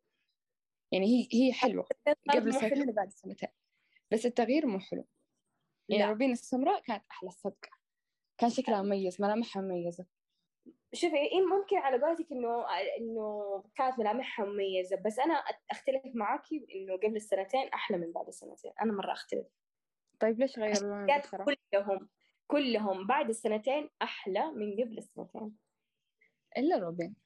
يعني 0.92 1.06
هي 1.06 1.28
هي 1.32 1.52
حلوة. 1.52 1.86
قبل. 2.30 2.48
السنتين 2.48 2.90
وبعد 2.90 3.06
السنتين 3.06 3.48
بس 4.10 4.26
التغيير 4.26 4.66
مو 4.66 4.78
حلو. 4.78 5.06
يعني. 5.88 6.10
روبين 6.12 6.32
السمراء 6.32 6.80
كانت 6.80 7.04
أحلى 7.10 7.28
الصدقة 7.28 7.68
كان 8.38 8.50
شكلها 8.50 8.82
مميز 8.82 9.22
ملامحها 9.22 9.62
مميزة. 9.62 10.06
شوفي 10.92 11.16
إيه 11.16 11.40
ممكن 11.40 11.76
على 11.76 12.02
قولتك 12.02 12.32
إنه 12.32 12.66
إنه 12.98 13.62
كانت 13.74 13.98
ملامحها 13.98 14.46
مميزة 14.46 14.96
بس 14.96 15.18
أنا 15.18 15.34
أختلف 15.70 16.02
معاكي 16.14 16.66
إنه 16.74 16.96
قبل 16.96 17.16
السنتين 17.16 17.68
أحلى 17.68 17.98
من 17.98 18.12
بعد 18.12 18.26
السنتين. 18.26 18.72
أنا 18.82 18.92
مرة 18.92 19.12
أختلف. 19.12 19.46
طيب 20.20 20.40
ليش 20.40 20.58
غيروا؟ 20.58 21.06
كلهم 21.44 22.08
كلهم 22.46 23.06
بعد 23.06 23.28
السنتين 23.28 23.90
أحلى 24.02 24.52
من 24.52 24.72
قبل 24.72 24.98
السنتين. 24.98 25.56
إلا 26.58 26.78
روبين. 26.78 27.16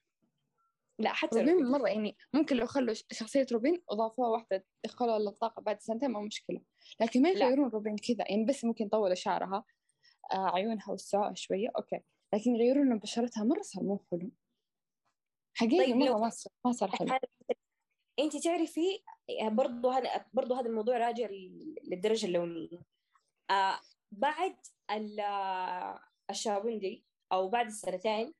لا 0.99 1.13
حتى 1.13 1.39
روبين 1.39 1.53
روبين. 1.53 1.71
مرة 1.71 1.87
يعني 1.87 2.17
ممكن 2.33 2.55
لو 2.55 2.65
خلوا 2.65 2.93
شخصية 2.93 3.45
روبين 3.51 3.83
وضافوها 3.91 4.29
واحدة 4.29 4.65
دخلوها 4.85 5.19
للطاقة 5.19 5.61
بعد 5.61 5.81
سنتين 5.81 6.11
ما 6.11 6.21
مشكلة. 6.21 6.61
لكن 6.99 7.21
ما. 7.21 7.29
يغيرون 7.29 7.69
روبين 7.69 7.95
كذا. 7.95 8.25
يعني 8.29 8.45
بس 8.45 8.65
ممكن 8.65 8.85
يطولوا 8.85 9.15
شعرها. 9.15 9.63
آه 10.33 10.55
عيونها 10.55 10.91
وسعوها 10.91 11.33
شوية. 11.35 11.69
أوكي. 11.77 11.99
لكن 12.33 12.55
يغيرون 12.55 12.89
لون 12.89 12.99
بشرتها 12.99 13.43
مرة 13.43 13.61
صار 13.61 13.83
مو 13.83 13.99
حلو. 14.11 14.31
حقيقي 15.57 15.85
طيب 15.85 15.95
مرة 15.95 16.17
ما 16.17 16.29
صار 16.29 16.53
ما 16.65 16.71
صار 16.71 16.91
حلو. 16.91 17.19
أنت 18.19 18.37
تعرفي 18.37 19.03
برضو 19.41 19.89
هذا 19.89 20.25
برضو 20.33 20.53
هذا 20.55 20.69
الموضوع 20.69 20.97
راجع 20.97 21.27
لل- 21.27 21.75
للدرجة 21.83 22.25
اللونيه 22.25 22.79
آه 23.51 23.79
بعد 24.11 24.55
ال- 24.91 25.19
آه، 25.19 25.99
الشابوندي 26.29 27.05
أو 27.31 27.49
بعد 27.49 27.65
السنتين 27.65 28.33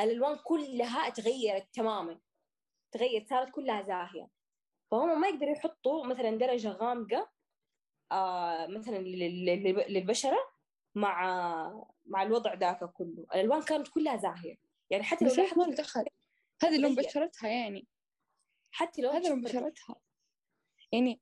الألوان 0.00 0.36
كلها 0.44 1.08
تغيرت 1.10 1.74
تماما. 1.74 2.20
تغيرت 2.92 3.28
صارت 3.28 3.50
كلها 3.50 3.82
زاهية. 3.82 4.28
فهم 4.90 5.20
ما 5.20 5.28
يقدروا 5.28 5.52
يحطوا 5.52 6.06
مثلا 6.06 6.30
درجة 6.30 6.68
غامقة 6.68 7.30
آه 8.14 8.66
مثلا 8.66 8.98
لل- 8.98 9.44
لل- 9.44 9.92
للبشرة 9.92 10.38
مع 10.94 11.24
مع 12.06 12.22
الوضع 12.22 12.54
ذاك 12.54 12.84
كله. 12.84 13.26
الألوان 13.34 13.62
كانت 13.62 13.88
كلها 13.88 14.16
زاهية. 14.16 14.56
يعني 14.90 15.02
حتى 15.04 15.24
لو 15.24 15.30
ما 15.30 15.36
لاحظت 15.36 15.58
له 15.68 15.74
دخل 15.74 16.04
هذه 16.62 16.78
لون. 16.78 16.94
بشرتها 16.94 17.48
يعني. 17.48 17.86
حتى 18.70 19.02
لو 19.02 19.10
هذا 19.10 19.28
لون 19.28 19.42
بشرتها. 19.42 19.96
يعني 20.92 21.20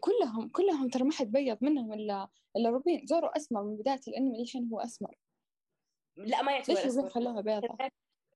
كلهم 0.00 0.48
كلهم 0.48 0.88
ترى 0.88 1.04
ما 1.04 1.12
حد 1.12 1.26
بيض 1.32 1.58
منهم 1.60 1.92
الا 1.92 2.28
إلا 2.56 2.70
روبين. 2.70 3.06
زورو 3.06 3.26
أسمر 3.28 3.62
من 3.62 3.76
بداية 3.76 4.00
الأنمي. 4.08 4.38
للحين 4.42 4.68
هو 4.72 4.80
أسمر؟ 4.80 5.14
لا 6.16 6.42
ما 6.42 6.52
يعتبر 6.52 6.74
ليش 6.74 6.86
أسود. 6.86 7.08
خلوها 7.08 7.40
بيضة؟ 7.40 7.76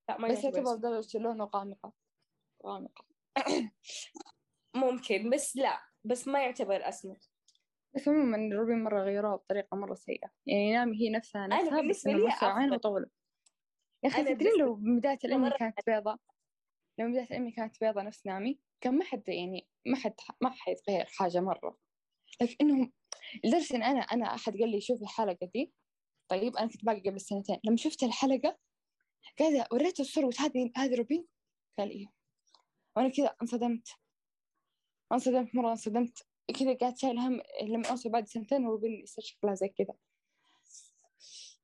لا 0.09 0.17
ما 0.17 0.27
بس 0.27 0.43
يعتبر. 0.43 0.75
درجة 0.75 1.17
لونه 1.19 1.49
غامقة. 1.55 1.93
غامقة. 2.65 3.05
ممكن 4.75 5.29
بس 5.29 5.55
لا. 5.57 5.81
بس 6.03 6.27
ما 6.27 6.43
يعتبر 6.43 6.89
اسود 6.89 7.23
بس 7.95 8.07
عموما 8.07 8.55
روبين 8.55 8.83
مرة 8.83 9.03
غيروها 9.03 9.35
بطريقة 9.35 9.77
مرة 9.77 9.93
سيئة. 9.93 10.29
يعني 10.45 10.73
نامي 10.73 10.97
هي 11.01 11.09
نفسها 11.09 11.47
نفسها 11.47 11.69
بس 11.69 11.75
بالنسبة 11.79 12.11
إنه 12.11 12.19
لي 12.19 12.25
مرسل 12.25 12.45
عين 12.45 12.73
أفضل. 12.73 12.75
وطولة 12.75 13.09
يا 14.03 14.09
أخي 14.09 14.21
أنا 14.21 14.33
تدري 14.33 14.49
بس- 14.49 14.57
لو 14.59 14.75
بداية 14.75 15.19
الأنمي 15.25 15.49
كانت 15.49 15.79
بيضة؟ 15.87 16.19
لو 16.99 17.09
بداية 17.09 17.23
الأنمي 17.23 17.51
كانت 17.51 17.75
بيضة 17.81 18.01
نفس 18.01 18.25
نامي 18.25 18.59
كان 18.81 18.97
ما 18.97 19.03
حد 19.05 19.29
يعني 19.29 19.67
ما 19.85 19.95
حد 19.97 20.13
ما 20.41 20.49
حيتغير 20.49 21.05
حاجة 21.05 21.39
مرة. 21.39 21.77
لكن 22.41 22.55
إنهم 22.61 22.93
لدرجة 23.45 23.75
إن 23.75 23.83
أنا 23.83 23.99
أنا 23.99 24.35
أحد 24.35 24.57
قال 24.57 24.69
لي 24.71 24.81
شوف 24.81 25.01
الحلقة 25.01 25.49
دي. 25.53 25.73
طيب 26.27 26.57
أنا 26.57 26.67
كنت 26.67 26.85
باقي 26.85 26.99
قبل 26.99 27.21
سنتين. 27.21 27.59
لما 27.63 27.77
شفت 27.77 28.03
الحلقة 28.03 28.57
قاعدة 29.39 29.67
وريته 29.71 30.01
الصورة 30.01 30.33
هذه 30.39 30.71
هذه 30.75 30.95
روبين؟ 30.95 31.27
قال 31.79 31.89
إيه. 31.89 32.05
وأنا 32.95 33.09
كذا 33.09 33.35
انصدمت. 33.41 33.87
انصدمت 35.11 35.55
مرة 35.55 35.71
انصدمت. 35.71 36.27
كذا 36.59 36.73
قاعد 36.73 36.97
شايل 36.97 37.17
هم 37.19 37.41
لما 37.63 37.89
أوصل 37.89 38.09
بعد 38.09 38.27
سنتين 38.27 38.65
وروبين 38.65 38.91
يصير 39.03 39.23
شكلها 39.23 39.53
زي 39.53 39.67
كذا 39.69 39.93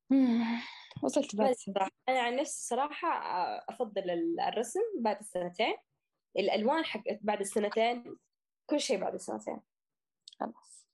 وصلت 1.04 1.36
بعد 1.36 1.50
بس 1.52 1.58
سنتين. 1.58 1.88
أنا 2.10 2.20
عن 2.22 2.36
نفسي 2.36 2.68
صراحة 2.68 3.08
آه، 3.08 3.66
أفضل 3.70 4.10
ال- 4.10 4.40
الرسم 4.40 4.80
بعد 5.00 5.20
السنتين. 5.20 5.76
الألوان 6.38 6.86
حقت 6.86 7.20
بعد 7.22 7.40
السنتين 7.40 8.18
كل 8.70 8.80
شيء 8.80 9.00
بعد 9.00 9.14
السنتين. 9.14 9.62
خلاص. 10.40 10.88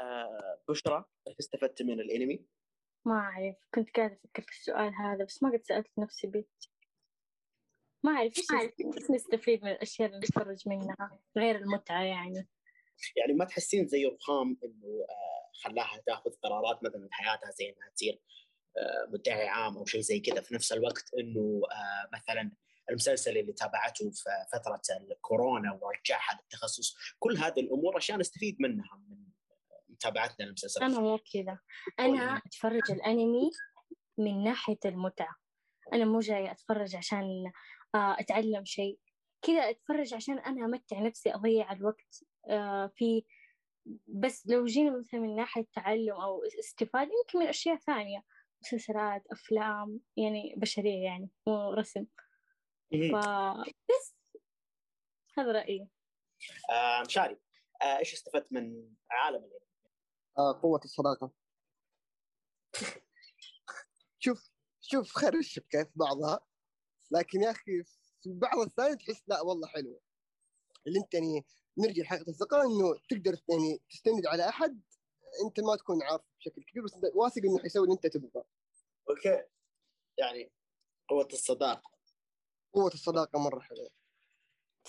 آه 0.00 0.58
بشرى 0.68 1.04
إيش 1.28 1.36
استفدت 1.40 1.82
من 1.82 2.00
الأنمي؟ 2.00 2.46
ما 3.04 3.14
أعرف 3.14 3.56
كنت 3.74 3.96
قاعدة 3.96 4.14
أفكر 4.24 4.42
في 4.42 4.50
السؤال 4.52 4.94
هذا 4.94 5.24
بس 5.24 5.42
ما 5.42 5.50
قد 5.52 5.62
سألت 5.64 5.90
نفسي 5.98 6.26
بيه 6.26 6.44
ما 8.04 8.12
أعرف. 8.12 8.32
إيش 8.38 9.10
نستفيد 9.10 9.64
من 9.64 9.70
الأشياء 9.70 10.08
اللي 10.08 10.18
نتفرج 10.18 10.68
منها 10.68 11.18
غير 11.36 11.56
المتعة 11.56 12.02
يعني؟ 12.02 12.48
يعني 13.16 13.32
ما 13.32 13.44
تحسين 13.44 13.88
زي 13.88 14.06
رخام 14.06 14.58
إنه 14.64 15.06
آه 15.10 15.50
خلاها 15.62 16.02
تاخذ 16.06 16.30
قرارات 16.42 16.84
مثلا 16.84 17.08
في 17.08 17.14
حياتها 17.14 17.50
زي 17.50 17.68
إنها 17.68 17.90
تصير 17.94 18.20
آه 18.76 19.10
مدعي 19.12 19.48
عام 19.48 19.76
أو 19.76 19.84
شيء 19.84 20.00
زي 20.00 20.20
كذا. 20.20 20.40
في 20.40 20.54
نفس 20.54 20.72
الوقت 20.72 21.14
إنه 21.18 21.60
آه 21.72 22.16
مثلا 22.16 22.52
المسلسل 22.90 23.38
اللي 23.38 23.52
تابعته 23.52 24.10
في 24.10 24.30
فترة 24.52 24.80
الكورونا 25.10 25.72
ورجعها 25.82 26.40
للتخصص 26.42 26.96
كل 27.18 27.36
هذه 27.36 27.60
الأمور 27.60 27.98
اشياء 27.98 28.18
نستفيد 28.18 28.56
منها 28.60 29.04
من 29.08 29.22
متابعتنا 29.88 30.44
للمسلسلات 30.44 30.90
أنا 30.90 31.00
مو 31.00 31.18
كذا. 31.32 31.58
أنا 32.00 32.42
أتفرج 32.46 32.90
الأنمي 32.90 33.50
من 34.18 34.44
ناحية 34.44 34.78
المتعة. 34.84 35.36
أنا 35.92 36.04
مو 36.04 36.20
جاية 36.20 36.50
أتفرج 36.52 36.96
عشان 36.96 37.52
أتعلم 37.94 38.64
شيء. 38.64 38.98
كذا 39.42 39.70
أتفرج 39.70 40.14
عشان 40.14 40.38
أنا 40.38 40.64
أمتع 40.64 41.00
نفسي 41.00 41.34
أضيع 41.34 41.72
الوقت. 41.72 42.24
في 42.96 43.24
بس 44.06 44.46
لو 44.46 44.64
جينا 44.64 44.98
مثلا 44.98 45.20
من 45.20 45.36
ناحية 45.36 45.66
تعلم 45.74 46.12
أو 46.12 46.44
استفادة 46.44 47.10
يمكن 47.22 47.38
من 47.38 47.46
أشياء 47.46 47.76
ثانية 47.76 48.24
مسلسلات 48.62 49.22
أفلام 49.30 50.00
يعني 50.16 50.54
بشرية 50.56 51.04
يعني 51.04 51.30
مو 51.46 51.72
رسم. 51.72 52.06
فبس 52.92 54.16
هذا 55.38 55.52
رأيي. 55.52 55.88
آه 56.70 57.02
مشاري 57.06 57.40
آه 57.82 57.98
إيش 57.98 58.12
استفدت 58.12 58.52
من 58.52 58.94
عالم؟ 59.10 59.50
آه 60.38 60.60
قوة 60.62 60.80
الصداقة. 60.84 61.30
شوف 64.18 64.50
شوف 64.80 65.12
خرش 65.12 65.58
كيف 65.58 65.88
بعضها. 65.94 66.40
لكن 67.10 67.42
يا 67.42 67.50
أخي 67.50 67.84
في 68.22 68.32
بعض 68.32 68.58
الثاني 68.58 68.96
تحس 68.96 69.22
لا 69.26 69.40
والله 69.40 69.68
حلوة. 69.68 70.00
اللي 70.86 70.98
أنت 70.98 71.14
يعني 71.14 71.44
نرجع 71.78 72.02
لحلقة 72.02 72.28
الثقة 72.30 72.62
إنه 72.62 72.94
تقدر 73.08 73.38
يعني 73.48 73.80
تستند 73.90 74.26
على 74.26 74.48
أحد 74.48 74.80
أنت 75.46 75.60
ما 75.60 75.76
تكون 75.76 76.02
عارف 76.02 76.22
بشكل 76.40 76.62
كبير 76.62 76.84
بس 76.84 76.96
واثق 77.14 77.42
إنه 77.44 77.58
حيسوي 77.58 77.84
اللي 77.84 77.94
أنت 77.94 78.06
تبغاه. 78.06 78.44
أوكي. 79.10 79.44
يعني 80.18 80.52
قوة 81.08 81.28
الصداقة. 81.32 81.90
قوة 82.72 82.90
الصداقة 82.94 83.38
مرة 83.38 83.60
حلوة. 83.60 83.88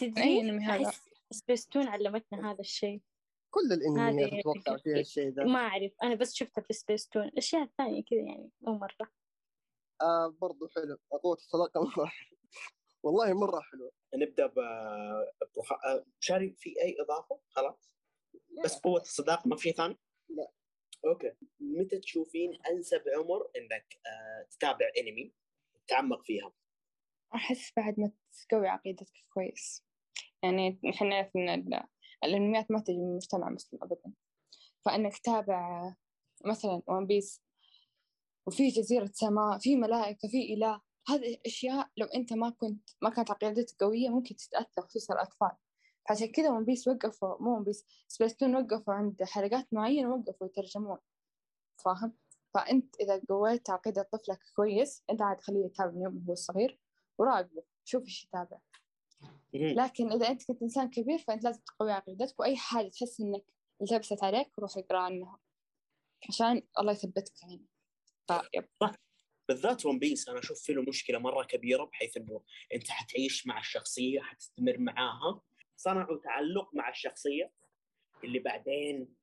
أي 0.02 0.10
تدري 0.10 0.40
أنمي 0.42 0.66
هذا 0.66 0.88
أحس 0.88 1.10
سبيستون 1.32 1.88
علمتنا 1.88 2.52
هذا 2.52 2.60
الشيء. 2.60 3.02
كل 3.52 3.74
الإنميات 3.74 4.30
هذه- 4.34 4.40
أتوقع 4.40 4.78
فيها 4.78 5.00
الشيء 5.00 5.30
ذا. 5.30 5.44
ما 5.44 5.60
أعرف 5.60 5.92
أنا 6.04 6.16
بس 6.16 6.34
شفتها 6.34 6.62
في 6.62 6.74
سبيستون 6.74 7.24
الأشياء 7.24 7.64
الثانية 7.64 8.04
كذا 8.04 8.20
يعني 8.20 8.50
مو 8.62 8.74
مرة. 8.78 9.12
آه 10.02 10.28
برضو 10.42 10.68
حلو. 10.68 10.98
قوة 11.24 11.36
الصداقة 11.36 11.82
مرة 11.82 12.06
حلوة. 12.06 12.40
والله 13.04 13.34
مرة 13.34 13.60
حلوة 13.60 13.92
نبدأ 14.16 14.48
ب 14.48 14.60
آه، 14.60 16.06
مشاري 16.22 16.56
في 16.60 16.70
أي 16.82 16.96
إضافة؟ 17.00 17.40
خلاص 17.50 17.92
بس 18.64 18.76
قوة 18.80 19.02
الصداقة 19.02 19.48
ما 19.48 19.56
في 19.56 19.72
ثاني؟ 19.72 19.98
لا. 20.30 20.52
okay 21.06 21.34
متى 21.60 22.00
تشوفين 22.00 22.58
أنسب 22.72 23.02
عمر 23.18 23.50
إنك 23.58 24.00
آه 24.06 24.48
تتابع 24.52 24.86
أنمي 24.98 25.34
تتعمق 25.88 26.24
فيها؟ 26.24 26.54
أحس 27.36 27.72
بعد 27.78 28.00
ما 28.00 28.12
تقوي 28.50 28.68
عقيدتك 28.68 29.14
كويس 29.34 29.84
يعني 30.44 30.80
نحن 30.84 31.10
نعرف 31.10 31.32
إن 31.36 31.50
ال- 31.50 31.84
الأنميات 32.24 32.72
ما 32.72 32.80
تجي 32.80 32.98
من 32.98 33.16
مجتمع 33.16 33.50
مسلم 33.50 33.80
أبدا 33.84 34.14
فإنك 34.86 35.18
تتابع 35.18 35.94
مثلا 36.46 36.82
ون 36.88 37.08
بيس 37.08 37.42
وفي 38.48 38.68
جزيرة 38.68 39.10
سماء 39.14 39.60
في 39.60 39.76
ملائكة 39.76 40.28
في 40.28 40.54
إله 40.54 40.82
هذه 41.08 41.38
أشياء 41.46 41.90
لو 41.98 42.08
أنت 42.08 42.34
ما 42.34 42.50
كنت 42.50 42.90
ما 43.02 43.10
كانت 43.10 43.32
عقيدتك 43.32 43.84
قوية 43.84 44.10
ممكن 44.10 44.36
تتأثر 44.36 44.82
خصوصا 44.82 45.14
الأطفال. 45.14 45.52
فعشان 46.10 46.28
كذا 46.32 46.50
ون 46.50 46.66
بيس 46.66 46.88
وقفوا 46.88 47.42
مو 47.42 47.56
ون 47.58 47.64
بيس 47.64 47.86
سبيستون 48.08 48.56
وقفوا 48.56 48.94
عند 48.94 49.24
حلقات 49.24 49.68
معينة 49.74 50.16
وقفوا 50.16 50.48
يترجمون. 50.48 50.98
فاهم؟ 51.78 52.14
فأنت 52.54 52.96
إذا 53.02 53.22
قويت 53.30 53.70
عقيدة 53.70 54.10
طفلك 54.12 54.40
كويس 54.56 55.04
أنت 55.10 55.22
عاد 55.22 55.42
خليه 55.42 55.66
يتابع 55.66 55.92
من 55.92 56.02
يوم 56.02 56.26
هو 56.30 56.36
صغير 56.36 56.80
وراقبه 57.18 57.64
شوف 57.84 58.04
إيش 58.04 58.26
يتابع. 58.26 58.58
لكن 59.54 60.12
إذا 60.12 60.28
أنت 60.28 60.48
كنت 60.48 60.62
إنسان 60.62 60.90
كبير 60.90 61.18
فأنت 61.18 61.44
لازم 61.44 61.62
تقوي 61.62 61.92
عقيدتك 61.92 62.40
وأي 62.40 62.56
حاجة 62.58 62.90
تحس 62.90 63.22
إنك 63.22 63.44
التبست 63.82 64.24
عليك 64.24 64.60
روح 64.60 64.78
اقرأ 64.78 65.00
عنها. 65.00 65.40
عشان 66.30 66.62
الله 66.80 66.92
يثبتك 66.92 67.44
يعني. 67.44 67.66
طيب 68.28 68.66
بالذات 69.48 69.86
ون 69.86 70.00
بيس 70.00 70.30
أنا 70.30 70.40
أشوف 70.40 70.62
فيه 70.62 70.74
له 70.74 70.82
مشكلة 70.82 71.20
مرة 71.20 71.44
كبيرة 71.44 71.84
بحيث 71.84 72.18
إنه 72.18 72.44
أنت 72.74 72.90
حتعيش 72.90 73.48
مع 73.48 73.60
الشخصية 73.60 74.22
حتستمر 74.22 74.78
معاها. 74.78 75.42
صنعوا 75.78 76.18
تعلق 76.18 76.70
مع 76.74 76.90
الشخصية 76.90 77.52
اللي 78.24 78.40
بعدين 78.40 79.16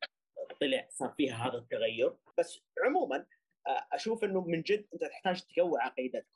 طلع 0.60 0.88
صار 0.90 1.14
فيها 1.16 1.34
هذا 1.34 1.58
التغير. 1.58 2.16
بس 2.38 2.60
عموما 2.84 3.26
أشوف 3.66 4.24
إنه 4.24 4.40
من 4.40 4.62
جد 4.62 4.86
أنت 4.92 5.04
تحتاج 5.04 5.42
تقوي 5.42 5.80
عقيدتك. 5.80 6.26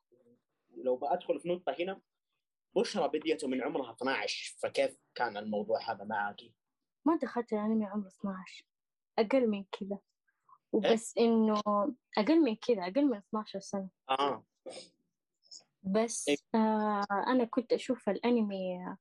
لو 0.76 0.96
بدخل 0.96 1.40
في 1.40 1.48
نقطة 1.48 1.76
هنا 1.80 2.00
بشرى 2.76 3.08
بديته 3.08 3.48
من 3.48 3.62
عمرها 3.62 3.92
12 3.92 4.56
فكيف 4.58 4.98
كان 5.14 5.36
الموضوع 5.36 5.90
هذا 5.90 6.04
معك؟ 6.04 6.40
ما 7.06 7.18
دخلت 7.22 7.52
الأنمي 7.52 7.86
عمري 7.86 8.08
12 8.08 8.64
أقل 9.18 9.46
من 9.46 9.64
كذا. 9.64 9.98
وبس 10.74 11.18
إنه 11.18 11.60
أقل 12.18 12.40
من 12.40 12.56
كذا 12.56 12.82
أقل 12.82 13.06
من 13.06 13.16
12 13.16 13.60
سنة. 13.60 13.88
آه. 14.10 14.44
بس 15.82 16.28
إيه. 16.28 16.36
آه 16.54 17.06
أنا 17.26 17.44
كنت 17.44 17.72
أشوف 17.72 18.08
الأنمي 18.08 18.96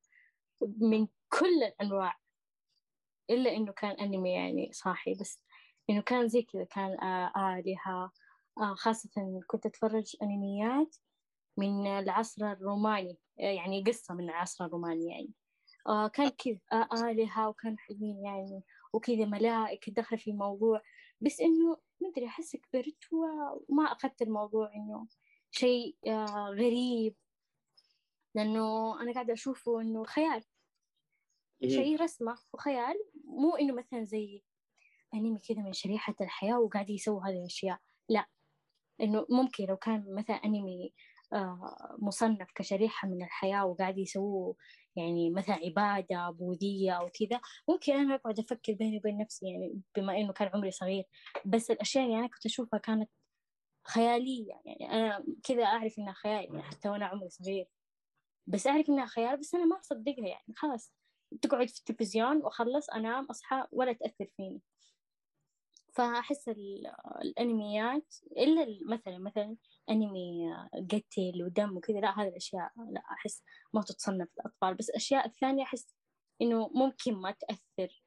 من 0.62 1.08
كل 1.30 1.64
الأنواع 1.64 2.16
إلا 3.30 3.56
إنه 3.56 3.72
كان 3.72 3.92
أنمي 3.92 4.34
يعني 4.34 4.70
صاحي. 4.74 5.14
بس 5.14 5.44
إنه 5.90 6.02
كان 6.02 6.28
زي 6.28 6.42
كذا 6.42 6.64
كان 6.64 7.00
آه 7.02 7.58
آلهة 7.60 8.12
آه 8.58 8.74
خاصة 8.76 9.10
كنت 9.48 9.66
أتفرج 9.66 10.16
أنميات 10.22 10.96
من 11.58 11.88
العصر 11.88 12.52
الروماني 12.52 13.18
آه 13.40 13.44
يعني 13.44 13.84
قصة 13.84 14.14
من 14.14 14.30
العصر 14.30 14.66
الروماني 14.66 15.06
يعني. 15.12 15.32
آه 15.88 16.08
كان 16.08 16.30
كذا 16.30 16.60
آه 16.72 17.10
آلهة 17.10 17.50
وكانوا 17.50 17.78
حلوين 17.78 18.26
يعني 18.26 18.64
وكذا 18.94 19.26
ملائكة 19.26 19.92
دخل 19.92 20.20
في 20.20 20.32
الموضوع. 20.32 20.82
بس 21.22 21.42
إنه 21.42 21.78
مدري 22.02 22.26
أحس 22.26 22.56
كبرت 22.56 23.04
وما 23.12 23.84
أخذت 23.84 24.22
الموضوع 24.22 24.74
إنه 24.76 25.08
شيء 25.52 25.96
آه 26.08 26.50
غريب. 26.50 27.16
لأنه 28.36 29.02
أنا 29.02 29.14
قاعدة 29.14 29.34
أشوفه 29.34 29.82
إنه 29.82 30.04
خيال. 30.04 30.44
شيء 31.68 32.02
رسمة 32.02 32.38
وخيال 32.54 32.96
مو 33.26 33.56
إنه 33.56 33.74
مثلا 33.74 34.04
زي 34.04 34.44
أنمي 35.14 35.40
كذا 35.40 35.62
من 35.62 35.74
شريحة 35.74 36.16
الحياة 36.22 36.60
وقاعد 36.60 36.90
يسوي 36.90 37.22
هذه 37.24 37.40
الأشياء. 37.40 37.80
لا. 38.10 38.26
إنه 39.02 39.26
ممكن 39.30 39.66
لو 39.66 39.78
كان 39.78 40.16
مثلا 40.16 40.36
أنمي 40.36 40.94
آه، 41.34 41.96
مصنف 42.00 42.52
كشريحة 42.56 43.08
من 43.08 43.24
الحياة 43.24 43.66
وقاعد 43.66 43.98
يسووا 43.98 44.54
يعني 44.96 45.30
مثلا 45.30 45.56
عبادة 45.56 46.30
بوذية 46.30 46.92
أو 46.92 47.10
كذا 47.10 47.42
ممكن 47.70 47.94
أنا 47.94 48.16
أقعد 48.16 48.40
أفكر 48.40 48.74
بيني 48.74 48.98
وبين 48.98 49.18
نفسي 49.18 49.46
يعني 49.46 49.82
بما 49.96 50.18
إنه 50.18 50.34
كان 50.34 50.52
عمري 50.54 50.72
صغير. 50.72 51.04
بس 51.46 51.72
الأشياء 51.72 52.06
اللي 52.06 52.20
أنا 52.20 52.28
كنت 52.28 52.46
أشوفها 52.46 52.80
كانت 52.80 53.10
خيالية 53.88 54.62
يعني 54.66 54.92
أنا 54.94 55.26
كذا 55.44 55.64
أعرف 55.66 56.00
إنها 56.00 56.14
خيال 56.14 56.46
يعني 56.46 56.64
حتى 56.64 56.90
وأنا 56.90 57.06
عمري 57.06 57.30
صغير. 57.30 57.68
بس 58.48 58.68
أعرف 58.68 58.90
إنها 58.90 59.06
خيال 59.06 59.38
بس 59.38 59.56
أنا 59.56 59.66
ما 59.66 59.80
أصدقها 59.80 60.28
يعني 60.28 60.54
خلاص. 60.56 60.94
تقعد 61.42 61.70
في 61.70 61.80
التلفزيون 61.80 62.38
وأخلص 62.38 62.90
أنام 62.90 63.26
أصحى 63.26 63.68
ولا 63.72 63.94
تأثر 63.94 64.28
فيني. 64.38 64.62
فأحس 65.94 66.50
الأنميات 67.22 68.16
إلا 68.38 68.66
مثلا 68.90 69.18
مثلا 69.18 69.58
أنمي 69.90 70.54
قتل 70.92 71.44
ودم 71.44 71.78
وكذا 71.78 72.00
لا 72.00 72.20
هذه 72.20 72.28
الأشياء 72.28 72.72
لا 72.90 73.02
أحس 73.12 73.44
ما 73.74 73.82
تتصنف 73.82 74.28
للأطفال. 74.38 74.76
بس 74.76 74.90
الأشياء 74.90 75.26
الثانية 75.26 75.64
أحس 75.64 75.96
إنه 76.42 76.70
ممكن 76.76 77.14
ما 77.14 77.32
تأثر 77.32 78.04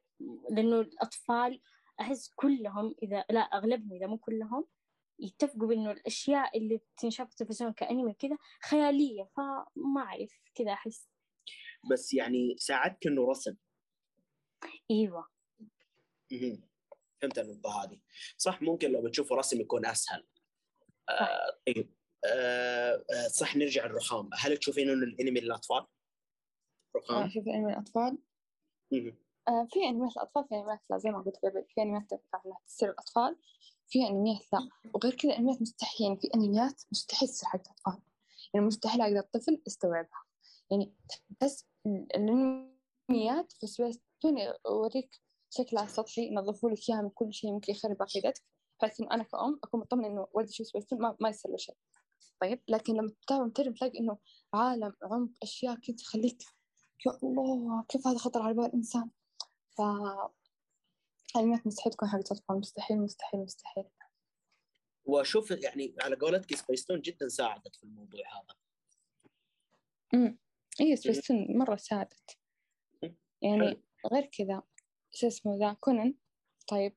لأنه 0.50 0.80
الأطفال 0.80 1.60
أحس 2.00 2.32
كلهم 2.34 2.94
إذا 3.02 3.24
لا 3.30 3.40
أغلبهم 3.40 3.92
إذا 3.92 4.06
مو 4.06 4.18
كلهم 4.18 4.64
يتفقوا 5.18 5.68
بإنه 5.68 5.90
الأشياء 5.90 6.58
اللي 6.58 6.80
تنشاف 6.96 7.26
في 7.26 7.32
التلفزيون 7.32 7.72
كأنمي 7.72 8.14
كذا 8.14 8.36
خيالية 8.62 9.30
فما 9.36 10.00
أعرف 10.00 10.40
كذا 10.54 10.72
أحس. 10.72 11.08
بس 11.92 12.14
يعني 12.14 12.56
ساعدك 12.58 13.06
إنه 13.06 13.30
رسم. 13.30 13.56
أيوة. 14.90 15.28
فهمت 17.22 17.38
النقطة 17.38 17.84
هذه. 17.84 18.00
صح 18.36 18.62
ممكن 18.62 18.92
لو 18.92 19.02
بتشوفوا 19.02 19.36
رسم 19.36 19.60
يكون 19.60 19.86
أسهل. 19.86 20.26
آه 21.08 21.58
طيب. 21.66 21.94
آه 22.24 23.04
آه 23.14 23.28
صح 23.28 23.56
نرجع 23.56 23.86
الرخام 23.86 24.30
هل 24.34 24.56
تشوفين 24.56 24.90
إنه 24.90 25.04
الأنمي 25.04 25.40
للأطفال؟ 25.40 25.86
رخام؟ 26.96 27.22
آه 27.22 27.28
شوف 27.28 27.48
انمي 27.48 27.72
الاطفال 27.72 28.18
آه 29.48 29.68
في 29.72 29.84
أنميات 29.88 30.16
الاطفال 30.16 30.44
في 30.48 30.54
أنميات 30.54 30.80
لا 30.90 30.98
زي 30.98 31.10
ما 31.10 31.22
قلت 31.22 31.36
قبل 31.36 31.64
في 31.68 31.82
أنميات 31.82 32.10
تصير 32.66 32.90
الاطفال 32.90 33.36
في 33.88 34.06
أنميات 34.06 34.52
لا. 34.52 34.68
وغير 34.94 35.14
كذا 35.14 35.38
أنميات 35.38 35.62
مستحيل 35.62 36.06
يعني 36.06 36.20
في 36.20 36.28
أنميات 36.34 36.82
مستحيل 36.92 37.28
تصير 37.28 37.48
حق 37.48 37.60
الأطفال. 37.60 38.02
يعني 38.54 38.66
مستحيل 38.66 39.02
حق 39.02 39.08
الطفل 39.08 39.62
يستوعبها. 39.66 40.24
يعني 40.70 40.94
بس 41.42 41.66
الأنميات 41.86 43.52
في 43.52 43.66
سبيستون 43.66 44.48
يوريك 44.66 45.20
شكلها 45.50 45.86
سطحي 45.86 46.26
ينظفوا 46.26 46.70
لك 46.70 46.78
إياها 46.90 47.02
من 47.02 47.10
كل 47.10 47.34
شيء 47.34 47.52
ممكن 47.52 47.72
يخرب 47.72 48.02
عقيدتك. 48.02 48.42
بحيث 48.82 49.00
إنه 49.00 49.10
أنا 49.12 49.22
كأم 49.22 49.60
أكون 49.64 49.80
مطمنه 49.80 50.06
إنه 50.06 50.26
ولدي 50.32 50.50
يشوف 50.50 50.66
سبيستون 50.66 51.00
ما, 51.00 51.16
ما 51.20 51.28
يصير 51.28 51.50
له 51.50 51.56
شيء. 51.56 51.76
طيب؟ 52.40 52.62
لكن 52.68 52.92
لما 52.94 53.12
تتابع 53.22 53.44
مترجم 53.44 53.74
تلاقي 53.74 53.98
إنه 53.98 54.18
عالم 54.54 54.92
عمق 55.02 55.30
أشياء 55.42 55.74
كذا 55.74 55.96
تخليك 55.96 56.42
يا 57.06 57.18
الله 57.22 57.84
كيف 57.88 58.06
هذا 58.06 58.18
خطر 58.18 58.42
على 58.42 58.54
بال 58.54 58.64
الإنسان؟ 58.64 59.10
في 59.70 59.82
كلمات 61.34 61.66
مستحيل 61.66 61.92
تكون 61.92 62.08
حق 62.08 62.18
اطفال 62.18 62.58
مستحيل 62.58 62.98
مستحيل 62.98 63.40
مستحيل. 63.40 63.84
وأشوف 65.04 65.50
يعني 65.50 65.94
على 66.00 66.16
قولتك 66.16 66.56
سبيستون 66.56 67.00
جدا 67.00 67.28
ساعدت 67.28 67.76
في 67.76 67.84
الموضوع 67.84 68.20
هذا. 68.20 68.54
امم 70.14 70.38
اي 70.80 70.96
سبيستون 70.96 71.58
مرة 71.58 71.76
ساعدت. 71.76 72.38
يعني 73.42 73.82
غير 74.12 74.26
كذا. 74.26 74.62
شو 75.16 75.26
اسمه 75.26 75.56
ذا 75.56 75.72
كونن. 75.72 76.14
طيب 76.68 76.96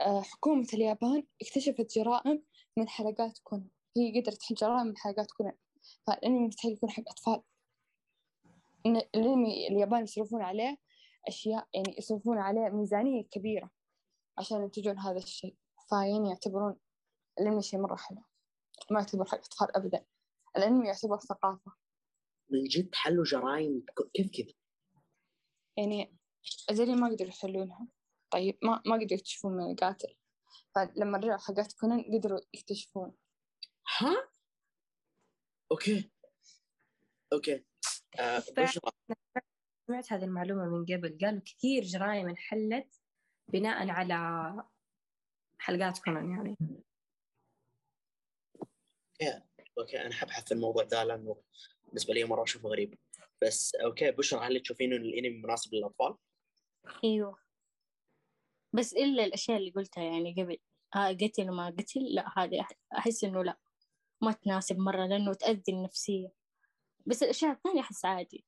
آه، 0.00 0.20
حكومة 0.20 0.66
اليابان 0.74 1.26
اكتشفت 1.42 1.98
جرائم 1.98 2.42
من 2.76 2.88
حلقات 2.88 3.38
كونن. 3.38 3.68
هي 3.96 4.20
قدرت 4.20 4.36
تحل 4.36 4.54
جرائم 4.54 4.86
من 4.86 4.96
حلقات 4.96 5.30
كونن. 5.30 5.52
فالأنمي 6.06 6.46
مستحيل 6.46 6.72
يكون 6.72 6.90
حق 6.90 7.02
أطفال. 7.08 7.42
إن 8.86 8.96
الأنمي 8.96 9.68
اليابان 9.68 10.02
يصرفون 10.02 10.42
عليه 10.42 10.78
أشياء 11.28 11.68
يعني 11.74 11.94
يصرفون 11.98 12.38
عليه 12.38 12.68
ميزانية 12.68 13.22
كبيرة 13.22 13.70
عشان 14.38 14.62
ينتجون 14.62 14.98
هذا 14.98 15.18
الشيء. 15.18 15.56
فيعني 15.88 16.28
يعتبرون 16.28 16.76
الأنمي 17.40 17.62
شيء 17.62 17.80
مرة 17.80 17.96
حلو. 17.96 18.22
ما 18.90 19.00
يعتبر 19.00 19.24
حق 19.24 19.38
أطفال 19.38 19.76
أبدا. 19.76 20.04
الأنمي 20.56 20.86
يعتبر 20.86 21.18
ثقافة. 21.18 21.72
من 22.50 22.64
جد 22.64 22.94
حلوا 22.94 23.24
جرائم 23.24 23.84
كيف 24.14 24.30
كذا؟ 24.30 24.54
يعني 25.76 26.19
أزلي 26.70 26.94
ما 26.94 27.08
قدروا 27.08 27.28
يحلونها. 27.28 27.88
طيب 28.30 28.58
ما 28.62 28.82
ما 28.86 28.94
قدروا 28.94 29.12
يكتشفون 29.12 29.52
من 29.52 29.70
القاتل. 29.70 30.14
فلما 30.74 31.18
رجعوا 31.18 31.38
حقات 31.38 31.72
كونان 31.72 32.04
قدروا 32.14 32.40
يكتشفون. 32.54 33.16
ها؟ 33.98 34.30
okay. 35.72 36.10
okay. 37.32 37.64
آه 38.18 38.38
سمعت 39.86 40.12
هذه 40.12 40.24
المعلومة 40.24 40.64
من 40.64 40.84
قبل. 40.84 41.18
قالوا 41.22 41.40
كثير 41.40 41.82
جرائم 41.82 42.28
انحلت 42.28 43.00
بناء 43.48 43.88
على 43.88 44.64
حلقات 45.58 45.98
كونان 45.98 46.30
يعني. 46.30 46.56
okay 49.20 49.42
okay 49.78 50.00
أنا 50.00 50.14
حبحث 50.14 50.44
في 50.44 50.54
الموضوع 50.54 50.84
ده 50.84 51.04
لأنه 51.04 51.42
بالنسبة 51.84 52.14
لي 52.14 52.24
مرة 52.24 52.42
أشوفه 52.42 52.68
غريب. 52.68 52.98
بس 53.42 53.74
okay 53.74 54.10
بشرى 54.10 54.46
هل 54.46 54.60
تشوفين 54.60 54.92
ان 54.92 55.02
الأنمي 55.02 55.42
مناسب 55.42 55.74
للأطفال؟ 55.74 56.16
أيوه. 57.04 57.38
بس 58.72 58.92
إلا 58.92 59.24
الأشياء 59.24 59.56
اللي 59.58 59.70
قلتها 59.70 60.04
يعني 60.04 60.34
قبل. 60.38 60.58
آه 60.96 61.12
قتل 61.12 61.50
وما 61.50 61.66
قتل 61.66 62.14
لا 62.14 62.38
هذه 62.38 62.66
أحس 62.98 63.24
إنه 63.24 63.44
لا 63.44 63.58
ما 64.22 64.32
تناسب 64.32 64.78
مرة 64.78 65.06
لأنه 65.06 65.34
تأذي 65.34 65.72
النفسية. 65.72 66.32
بس 67.06 67.22
الأشياء 67.22 67.52
الثانية 67.52 67.80
أحس 67.80 68.04
عادي. 68.04 68.44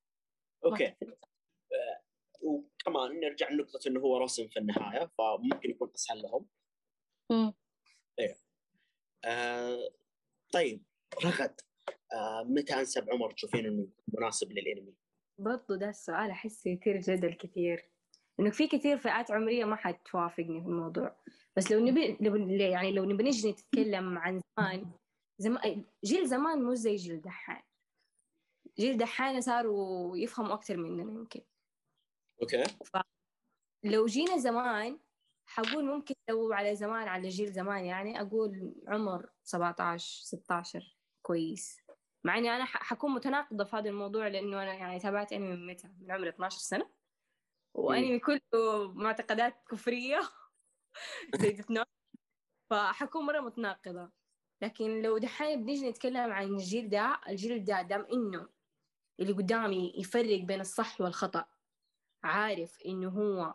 أوكي. 0.64 0.87
آه 0.87 2.03
وكمان 2.42 3.21
نرجع 3.21 3.51
لنقطة 3.51 3.88
إنه 3.88 4.01
هو 4.01 4.18
رسم 4.18 4.49
في 4.49 4.59
النهاية 4.59 5.11
فممكن 5.18 5.71
يكون 5.71 5.90
أسهل 5.95 6.23
لهم. 6.23 6.49
امم 7.31 7.55
أيوه. 8.18 8.37
آه 9.25 9.90
طيب 10.53 10.85
رغد. 11.25 11.61
آه 12.12 12.42
متى 12.42 12.75
انسب 12.75 13.11
عمر 13.11 13.31
تشوفين 13.31 13.66
إنه 13.66 13.88
مناسب 14.09 14.53
للإنمي؟ 14.53 14.95
برضو 15.38 15.75
ده 15.75 15.88
السؤال 15.88 16.31
احس 16.31 16.66
يثير 16.66 17.01
جدل 17.01 17.35
كثير. 17.35 17.91
إنه 18.40 18.51
في 18.51 18.68
كثير 18.68 18.99
فئات 18.99 19.31
عمرية 19.31 19.64
ما 19.64 19.77
حتوافقني 19.77 20.61
في 20.61 20.66
الموضوع. 20.66 21.16
بس 21.57 21.73
لو 21.73 21.81
نبي 21.81 22.16
لو 22.21 22.37
يعني 22.37 22.92
لو 22.92 23.05
نبي 23.05 23.25
نجي 23.25 23.51
نتكلم 23.51 24.18
عن 24.18 24.40
زمان 24.59 24.92
زمان 25.38 25.85
جيل 26.05 26.27
زمان 26.27 26.62
مو 26.62 26.75
زي 26.75 26.97
جيل 26.97 27.21
دحين. 27.21 27.62
جيل 28.79 28.97
دحين 28.97 29.40
صاروا 29.40 30.16
يفهموا 30.16 30.55
أكثر 30.55 30.77
مننا 30.77 31.12
يمكن. 31.12 31.40
أوكي. 32.42 32.64
لو 33.85 34.07
جينا 34.07 34.37
زمان 34.37 34.99
حقول 35.47 35.85
ممكن 35.85 36.14
لو 36.29 36.53
على 36.53 36.77
زمان 36.77 37.09
على 37.09 37.29
جيل 37.29 37.53
زمان 37.53 37.85
يعني 37.85 38.21
أقول 38.21 38.75
عمر 38.88 39.29
17 39.42 40.23
16 40.25 40.97
كويس. 41.23 41.81
مع 42.25 42.38
إني 42.38 42.57
أنا 42.57 42.64
حكون 42.64 43.14
متناقضة 43.14 43.64
في 43.64 43.77
هذا 43.77 43.88
الموضوع 43.90 44.29
لأنه 44.29 44.62
أنا 44.62 44.75
يعني 44.75 44.99
تابعت 44.99 45.33
إنمي 45.33 45.57
من 45.57 45.66
متى؟ 45.66 45.88
من 46.01 46.11
عمري 46.11 46.29
12 46.29 46.59
سنة. 46.59 47.02
وأنمي 47.75 48.19
كله 48.19 48.93
معتقدات 48.95 49.65
كفرية 49.71 50.21
زي 51.41 51.57
فحكون 52.71 53.27
مرة 53.27 53.41
متناقضة. 53.41 54.11
لكن 54.63 55.03
لو 55.03 55.19
دحين 55.19 55.63
بنيجي 55.63 55.91
نتكلم 55.91 56.33
عن 56.33 56.45
الجيل 56.45 56.89
ده 56.89 57.21
الجيل 57.29 57.65
ده 57.65 57.83
دام 57.83 58.07
إنه 58.13 58.49
اللي 59.21 59.33
قدامي 59.33 59.93
يفرق 59.97 60.41
بين 60.41 60.61
الصح 60.61 61.01
والخطأ 61.01 61.45
عارف 62.25 62.79
إنه 62.87 63.09
هو 63.09 63.55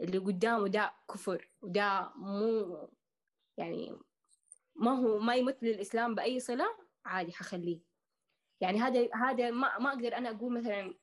اللي 0.00 0.18
قدامه 0.18 0.68
ده 0.68 0.94
كفر 1.10 1.50
وده 1.62 2.12
مو 2.16 2.90
يعني 3.56 3.98
ما 4.76 4.90
هو 4.90 5.18
ما 5.18 5.34
يمثل 5.34 5.66
الاسلام 5.66 6.14
بأي 6.14 6.40
صلة 6.40 6.66
عادي 7.04 7.32
حخليه. 7.32 7.80
يعني 8.60 8.78
هذا 8.80 9.08
هذا 9.14 9.50
ما 9.50 9.78
ما 9.78 9.88
أقدر 9.90 10.16
أنا 10.16 10.30
أقول 10.30 10.58
مثلا 10.58 10.94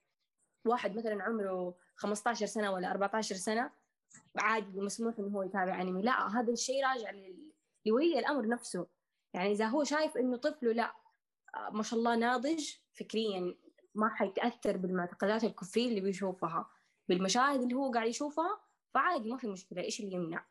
واحد 0.65 0.95
مثلا 0.97 1.23
عمره 1.23 1.77
15 1.95 2.45
سنة 2.45 2.71
ولا 2.71 2.91
14 2.91 3.35
سنة 3.35 3.71
عادي 4.37 4.81
مسموح 4.81 5.19
إنه 5.19 5.27
هو 5.27 5.43
يتابع 5.43 5.81
أنمي. 5.81 6.01
لا 6.01 6.39
هذا 6.39 6.53
الشيء 6.53 6.85
راجع 6.85 7.11
لولي 7.85 8.19
الأمر 8.19 8.47
نفسه. 8.47 8.87
يعني 9.33 9.51
إذا 9.51 9.65
هو 9.65 9.83
شايف 9.83 10.17
إنه 10.17 10.37
طفله 10.37 10.71
لا 10.71 10.95
ما 11.71 11.83
شاء 11.83 11.99
الله 11.99 12.15
ناضج 12.15 12.69
فكريا 12.93 13.55
ما 13.95 14.09
حيتأثر 14.09 14.77
بالمعتقدات 14.77 15.43
الكفريه 15.43 15.87
اللي 15.87 16.01
بيشوفها 16.01 16.69
بالمشاهد 17.09 17.61
اللي 17.61 17.75
هو 17.75 17.91
قاعد 17.91 18.07
يشوفها 18.07 18.59
فعادي 18.93 19.29
ما 19.29 19.37
في 19.37 19.47
مشكلة. 19.47 19.81
إيش 19.81 19.99
اللي 19.99 20.15
يمنع؟ 20.15 20.45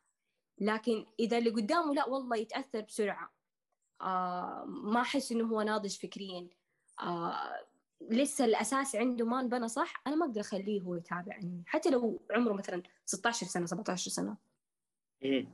لكن 0.59 1.07
إذا 1.21 1.39
اللي 1.39 1.51
قدامه 1.51 1.95
لا 1.95 2.09
والله 2.09 2.37
يتأثر 2.37 2.81
بسرعة. 2.81 3.33
آه 4.01 4.65
ما 4.67 5.01
أحس 5.01 5.33
إنه 5.33 5.45
هو 5.45 5.63
ناضج 5.63 5.99
فكريا. 5.99 6.49
آه 7.01 7.67
لسه 8.01 8.45
الأساس 8.45 8.97
عنده 8.97 9.27
ما 9.27 9.41
انبنى 9.41 9.69
صح 9.69 10.03
أنا 10.07 10.17
ما 10.17 10.27
أقدر 10.27 10.41
أخليه 10.41 10.81
هو 10.81 10.95
يتابع 10.95 11.37
انمي 11.37 11.63
حتى 11.67 11.91
لو 11.91 12.23
عمره 12.31 12.53
مثلا 12.53 12.83
16 13.05 13.47
سنة 13.47 13.67
17 13.67 14.11
سنة 14.11 14.37
امم 15.25 15.49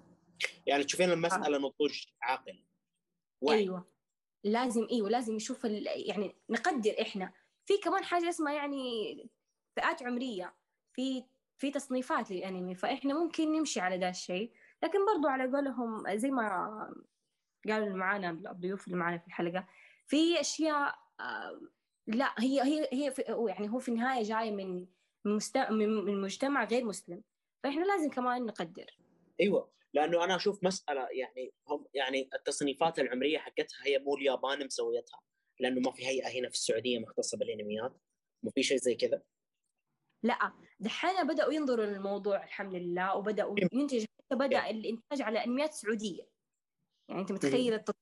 يعني 0.67 0.85
تشوفين 0.85 1.11
المسألة 1.11 1.57
آه. 1.57 1.61
نضوج 1.61 2.07
عاقل 2.23 2.65
وعي. 3.41 3.59
أيوه 3.59 3.85
لازم 4.45 4.87
أيوه 4.91 5.09
لازم 5.11 5.37
يشوف. 5.37 5.65
يعني 5.65 6.37
نقدر 6.51 6.95
إحنا 7.01 7.33
في 7.67 7.79
كمان 7.79 8.05
حاجة 8.05 8.29
اسمها 8.29 8.53
يعني 8.53 9.29
فئات 9.77 10.03
عمرية 10.03 10.55
في 10.93 11.25
في 11.59 11.71
تصنيفات 11.71 12.31
للأنمي 12.31 12.75
فإحنا 12.75 13.15
ممكن 13.15 13.53
نمشي 13.53 13.81
على 13.81 13.99
ذا 13.99 14.09
الشيء 14.09 14.53
لكن 14.83 14.99
برضو 15.15 15.29
على 15.29 15.57
قولهم 15.57 16.17
زي 16.17 16.31
ما 16.31 16.95
قالوا 17.69 17.97
معانا 17.97 18.31
الضيوف 18.31 18.87
اللي 18.87 18.97
معانا 18.99 19.19
في 19.19 19.27
الحلقة 19.27 19.69
في 20.07 20.41
أشياء 20.41 20.99
آه، 21.21 21.61
لا 22.07 22.35
هي 22.39 22.63
هي 22.63 22.89
هي 22.93 23.11
في 23.11 23.23
يعني 23.49 23.71
هو 23.71 23.79
في 23.79 23.89
النهاية 23.89 24.23
جاي 24.23 24.51
من 24.51 24.87
مست... 25.25 25.57
من 25.59 26.21
مجتمع 26.21 26.65
غير 26.65 26.85
مسلم. 26.85 27.23
فإحنا 27.65 27.85
لازم 27.85 28.11
كمان 28.11 28.47
نقدر. 28.47 28.99
إيوه 29.41 29.73
لأنه 29.95 30.25
أنا 30.25 30.37
أشوف 30.37 30.65
مسألة 30.65 31.09
يعني 31.11 31.53
هم 31.69 31.87
يعني 31.95 32.29
التصنيفات 32.35 32.99
العمرية 32.99 33.39
حقتها 33.39 33.87
هي 33.87 33.99
مو 33.99 34.17
اليابان 34.17 34.67
مسويتها 34.67 35.21
لأنه 35.61 35.81
ما 35.81 35.91
في 35.91 36.07
هيئة 36.07 36.29
هنا 36.29 36.49
في 36.49 36.55
السعودية 36.55 36.99
مختصة 36.99 37.39
بالإنميات. 37.39 37.93
مو 38.43 38.51
في 38.51 38.63
شيء 38.63 38.77
زي 38.77 38.95
كذا. 38.95 39.23
لا 40.23 40.53
دحين 40.81 41.27
بدأوا 41.27 41.53
ينظروا 41.53 41.87
للموضوع 41.87 42.45
الحمد 42.45 42.75
لله 42.75 43.17
وبدأوا 43.17 43.57
ينتج 43.73 44.01
حتى 44.01 44.37
بدأ 44.37 44.71
الإنتاج 44.71 45.23
على 45.23 45.45
أنميات 45.45 45.73
سعودية. 45.73 46.29
يعني 47.09 47.21
أنت 47.21 47.33
متخيل 47.33 47.75
التطور 47.75 47.95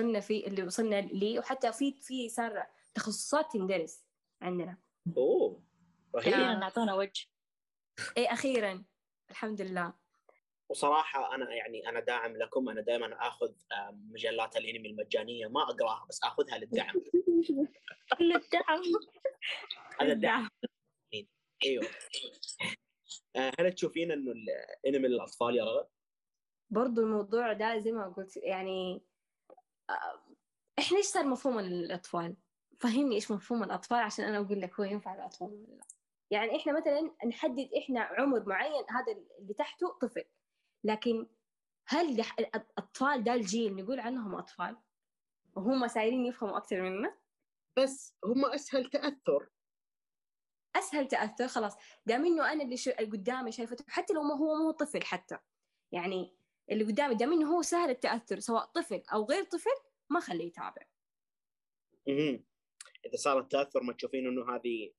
وصلنا 0.00 0.20
فيه 0.20 0.46
اللي 0.46 0.62
وصلنا 0.62 1.00
ليه؟ 1.00 1.38
وحتى 1.38 1.72
في 1.72 1.92
في 2.00 2.28
صار 2.28 2.66
تخصصات 2.94 3.52
تندرس 3.52 4.04
عندنا. 4.42 4.78
أوه 5.16 5.64
أخيرا 6.14 6.62
أعطونا 6.62 6.94
وجه. 6.94 7.26
إيه 8.16 8.32
أخيرا. 8.32 8.84
الحمد 9.30 9.60
لله. 9.60 9.94
وصراحة 10.70 11.34
أنا 11.34 11.54
يعني 11.54 11.88
أنا 11.88 12.00
داعم 12.00 12.36
لكم 12.36 12.68
أنا 12.68 12.80
دائما 12.80 13.28
آخذ 13.28 13.52
آه، 13.72 13.90
مجلات 13.90 14.56
الأنمي 14.56 14.88
المجانية 14.88 15.46
ما 15.46 15.62
أقراها 15.62 16.06
بس 16.08 16.24
آخذها 16.24 16.58
للدعم. 16.58 16.94
للدعم. 18.20 18.82
هذا 20.00 20.12
الدعم. 20.12 20.48
أيوه. 21.64 21.86
آه، 23.36 23.52
هل 23.60 23.72
تشوفين 23.72 24.12
إنه 24.12 24.32
الأنمي 24.32 25.08
للأطفال 25.08 25.56
يا 25.56 25.64
رغد؟ 25.64 25.88
برضو 26.70 27.00
الموضوع 27.00 27.52
ده 27.52 27.78
زي 27.78 27.92
ما 27.92 28.08
قلت 28.08 28.36
يعني 28.36 29.02
آه، 29.90 30.22
إحنا 30.78 30.98
إيش 30.98 31.06
صار 31.06 31.24
مفهوم 31.24 31.58
الأطفال؟ 31.58 32.36
فهمني 32.78 33.14
إيش 33.14 33.30
مفهوم 33.30 33.62
الأطفال 33.62 33.98
عشان 33.98 34.24
أنا 34.24 34.38
أقول 34.38 34.60
لك 34.60 34.80
هو 34.80 34.84
ينفع 34.84 35.14
الاطفال 35.14 35.48
ولا 35.48 35.76
لا. 35.76 35.86
يعني 36.30 36.56
إحنا 36.56 36.80
مثلا 36.80 37.14
نحدد 37.26 37.70
إحنا 37.78 38.00
عمر 38.00 38.48
معين 38.48 38.84
هذا 38.90 39.12
اللي 39.38 39.54
تحته 39.54 39.98
طفل. 40.00 40.24
لكن 40.84 41.26
هل 41.86 42.20
الأطفال 42.38 43.24
ده 43.24 43.34
الجيل 43.34 43.76
نقول 43.76 44.00
عنهم 44.00 44.34
أطفال؟ 44.34 44.76
وهم 45.56 45.88
سايرين 45.88 46.26
يفهموا 46.26 46.56
أكثر 46.56 46.82
منا؟ 46.82 47.18
بس 47.76 48.16
هم 48.24 48.44
أسهل 48.44 48.90
تأثر. 48.90 49.50
أسهل 50.76 51.08
تأثر 51.08 51.48
خلاص. 51.48 51.76
دام 52.06 52.26
إنه 52.26 52.52
أنا 52.52 52.62
اللي 52.64 52.76
شو... 52.76 52.90
قدامي 52.90 53.52
شايفته 53.52 53.84
حتى 53.88 54.12
لو 54.14 54.22
ما 54.22 54.34
هو 54.34 54.54
مو 54.54 54.70
طفل 54.70 55.04
حتى. 55.04 55.38
يعني 55.92 56.36
اللي 56.70 56.84
قدامي 56.84 57.14
دام 57.14 57.32
إنه 57.32 57.56
هو 57.56 57.62
سهل 57.62 57.90
التأثر 57.90 58.38
سواء 58.38 58.64
طفل 58.64 59.02
أو 59.12 59.24
غير 59.24 59.44
طفل 59.44 59.70
ما 60.10 60.20
خليه 60.20 60.46
يتابع. 60.46 60.82
أها 62.08 62.47
إذا 63.06 63.16
صار 63.16 63.38
التاثر 63.38 63.82
ما 63.82 63.92
تشوفين 63.92 64.26
إنه 64.26 64.54
هذه 64.54 64.92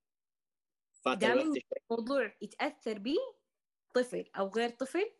فات 1.04 1.22
الموضوع 1.90 2.36
يتأثر 2.42 2.98
به 2.98 3.16
طفل 3.94 4.24
أو 4.38 4.48
غير 4.48 4.68
طفل 4.68 5.10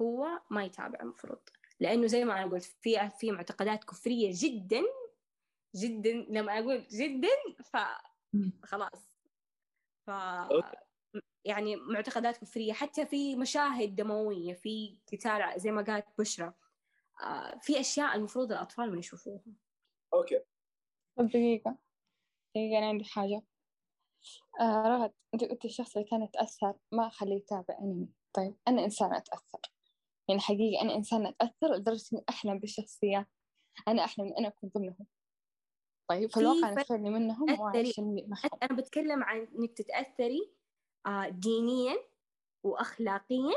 هو 0.00 0.40
ما 0.50 0.64
يتابع 0.64 0.98
المفروض. 1.02 1.38
لأنه 1.80 2.06
زي 2.06 2.24
ما 2.24 2.42
أنا 2.42 2.52
قلت 2.52 2.64
في 2.64 3.10
في 3.18 3.32
معتقدات 3.32 3.84
كفرية 3.84 4.30
جدا 4.34 4.82
جدا 5.76 6.12
لما 6.12 6.58
أقول 6.58 6.86
جدا 6.86 7.28
فخلاص 7.64 9.18
ف 10.06 10.10
يعني 11.44 11.76
معتقدات 11.76 12.36
كفرية 12.36 12.72
حتى 12.72 13.06
في 13.06 13.36
مشاهد 13.36 13.94
دموية 13.94 14.54
في 14.54 14.98
قتال 15.12 15.52
زي 15.56 15.70
ما 15.70 15.82
قالت 15.82 16.06
بشرى. 16.18 16.52
آه، 17.22 17.58
في 17.58 17.80
أشياء 17.80 18.16
المفروض 18.16 18.52
الأطفال 18.52 18.92
ما 18.92 18.98
يشوفوها. 18.98 19.42
أوكي. 20.14 20.40
طب 21.16 21.28
دقيقة. 21.28 21.76
دقيقة 22.54 22.78
أنا 22.78 22.88
عندي 22.88 23.04
حاجة. 23.04 23.42
آه 24.60 24.82
رغد 24.88 25.12
أنت 25.34 25.44
قلت 25.44 25.64
الشخص 25.64 25.96
اللي 25.96 26.08
كان 26.08 26.22
يتأثر 26.22 26.74
ما 26.92 27.08
خليه 27.08 27.36
يتابع 27.36 27.78
أنمي. 27.80 28.08
طيب 28.32 28.54
أنا 28.68 28.84
إنسانة 28.84 29.16
أتأثر. 29.16 29.60
يعني 30.28 30.40
حقيقة 30.40 30.82
أنا 30.82 30.94
إنسانة 30.94 31.28
أتأثر 31.28 31.74
لدرجة 31.74 32.04
إني 32.12 32.24
أحلم 32.28 32.58
بالشخصيات. 32.58 33.26
أنا 33.88 34.04
أحلم 34.04 34.24
إني 34.26 34.38
أنا 34.38 34.48
أكون 34.48 34.70
ضمنهم. 34.74 35.06
طيب 36.08 36.30
في 36.30 36.40
الواقع 36.40 36.68
أنا 36.68 36.80
أتخيلني 36.80 37.10
منهم 37.10 37.50
أنا 38.62 38.76
بتكلم 38.80 39.24
عن 39.24 39.48
إنك 39.58 39.72
تتأثري 39.72 40.52
آه، 41.06 41.28
دينيا 41.28 41.96
وأخلاقيا 42.62 43.54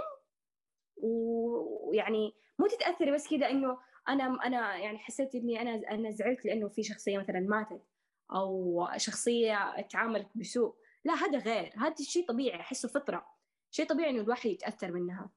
ويعني 0.97 2.33
مو 2.59 2.67
تتأثري 2.67 3.11
بس 3.11 3.27
كذا 3.27 3.49
إنه 3.49 3.77
أنا 4.09 4.23
أنا 4.23 4.77
يعني 4.77 4.97
حسيت 4.97 5.35
إني 5.35 5.61
أنا 5.61 5.91
أنا 5.91 6.11
زعلت 6.11 6.45
لأنه 6.45 6.67
في 6.67 6.83
شخصية 6.83 7.17
مثلا 7.17 7.39
ماتت. 7.39 7.81
أو 8.31 8.87
شخصية 8.97 9.81
تعاملت 9.81 10.27
بسوء. 10.35 10.75
لا 11.05 11.13
هذا 11.13 11.37
غير. 11.37 11.73
هذا 11.77 11.95
شيء 12.03 12.27
طبيعي. 12.27 12.59
أحسه 12.59 12.89
فطرة. 12.89 13.27
شيء 13.71 13.87
طبيعي 13.87 14.09
إنه 14.09 14.21
الواحد 14.21 14.49
يتأثر 14.49 14.91
منها. 14.91 15.29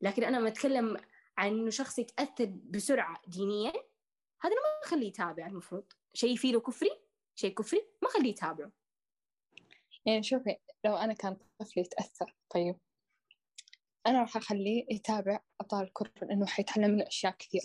لكن 0.00 0.24
أنا 0.24 0.50
بتكلم 0.50 0.96
عن 1.38 1.48
إنه 1.48 1.70
شخص 1.70 1.98
يتأثر 1.98 2.46
بسرعة 2.46 3.22
دينيا 3.26 3.72
هذا 4.40 4.54
ما 4.54 4.84
أخليه 4.84 5.08
يتابع 5.08 5.46
المفروض. 5.46 5.84
شيء 6.14 6.36
فيه 6.36 6.52
له 6.52 6.60
كفري 6.60 6.90
شيء 7.34 7.54
كفري 7.54 7.80
ما 8.02 8.08
أخليه 8.08 8.30
يتابعه. 8.30 8.72
يعني 10.06 10.22
شوفي 10.22 10.56
لو 10.84 10.96
أنا 10.96 11.12
كان 11.12 11.36
طفل 11.58 11.80
يتأثر 11.80 12.34
طيب. 12.50 12.76
أنا 14.06 14.20
راح 14.20 14.36
أخليه 14.36 14.86
يتابع 14.90 15.40
أبطال 15.60 15.84
الكرة 15.84 16.12
لأنه 16.22 16.46
حيتعلم 16.46 16.90
منه 16.90 17.06
أشياء 17.06 17.32
كثير 17.38 17.62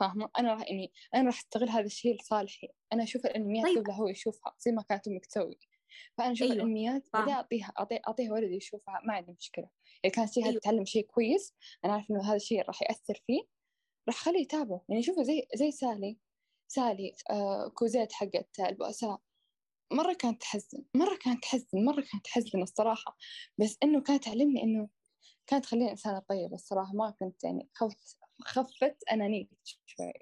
فاهمة؟ 0.00 0.30
أنا 0.38 0.54
راح 0.54 0.62
يعني 0.70 0.92
أنا 1.14 1.26
راح 1.26 1.38
أستغل 1.38 1.68
هذا 1.68 1.86
الشيء 1.86 2.20
لصالحي. 2.20 2.68
أنا 2.92 3.02
أشوف 3.02 3.26
الأنميات 3.26 3.66
طيب. 3.66 3.78
قبل 3.78 3.90
هو 3.90 4.08
يشوفها 4.08 4.54
زي 4.58 4.72
ما 4.72 4.82
كانت 4.82 5.08
أمك 5.08 5.26
تسوي 5.26 5.58
فأنا 6.18 6.32
أشوف 6.32 6.42
أيوة. 6.42 6.54
الأنميات 6.56 7.08
بدي 7.14 7.32
أعطيها 7.32 7.72
أعطيها 8.08 8.32
ولدي 8.32 8.56
يشوفها 8.56 9.00
ما 9.04 9.14
عندي 9.14 9.32
مشكلة. 9.32 9.68
إذا 10.04 10.12
كان 10.12 10.26
شيء 10.26 10.44
أيوة. 10.46 10.60
تتعلم 10.60 10.84
شيء 10.84 11.06
كويس. 11.06 11.54
أنا 11.84 11.92
عارف 11.92 12.10
إنه 12.10 12.22
هذا 12.28 12.36
الشيء 12.36 12.62
راح 12.62 12.82
يأثر 12.82 13.22
فيه. 13.26 13.40
راح 14.08 14.16
خليه 14.16 14.40
يتابعه. 14.40 14.84
يعني 14.88 15.02
شوفوا 15.02 15.22
زي 15.22 15.48
زي 15.54 15.70
سالي. 15.70 16.18
سالي 16.68 17.12
آه 17.30 17.68
كوزيت 17.68 18.12
حقت 18.12 18.60
البؤساء. 18.60 19.20
مرة 19.92 20.12
كانت 20.12 20.40
تحزن. 20.40 20.84
مرة 20.94 21.18
كانت 21.24 21.42
تحزن. 21.42 21.84
مرة 21.84 22.04
كانت 22.12 22.24
تحزن 22.24 22.62
الصراحة. 22.62 23.16
بس 23.58 23.78
إنه 23.82 24.02
كانت 24.02 24.24
تعلمني 24.24 24.62
إنه 24.62 24.88
كانت 25.46 25.64
تخليني 25.64 25.90
إنسانة 25.90 26.18
طيبة 26.18 26.54
الصراحة. 26.54 26.92
ما 26.94 27.10
كنت 27.10 27.44
يعني 27.44 27.68
خفت 27.74 28.18
خفت 28.40 29.04
أنانيتي 29.12 29.56
شوي. 29.86 30.12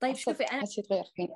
طيب 0.00 0.16
شوفي 0.16 0.46
شيء 0.64 0.84
تغير 0.84 1.04
فيني. 1.04 1.34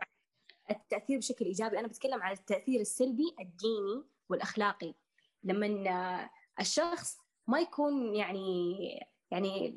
التأثير 0.70 1.18
بشكل 1.18 1.44
إيجابي 1.44 1.79
أنا 1.79 1.88
بتكلم 1.88 2.23
عن 2.23 2.33
التأثير 2.33 2.81
السلبي 2.81 3.35
الديني 3.40 4.05
والأخلاقي. 4.29 4.94
لما 5.42 6.31
الشخص 6.61 7.18
ما 7.47 7.61
يكون 7.61 8.14
يعني 8.14 8.79
يعني 9.31 9.77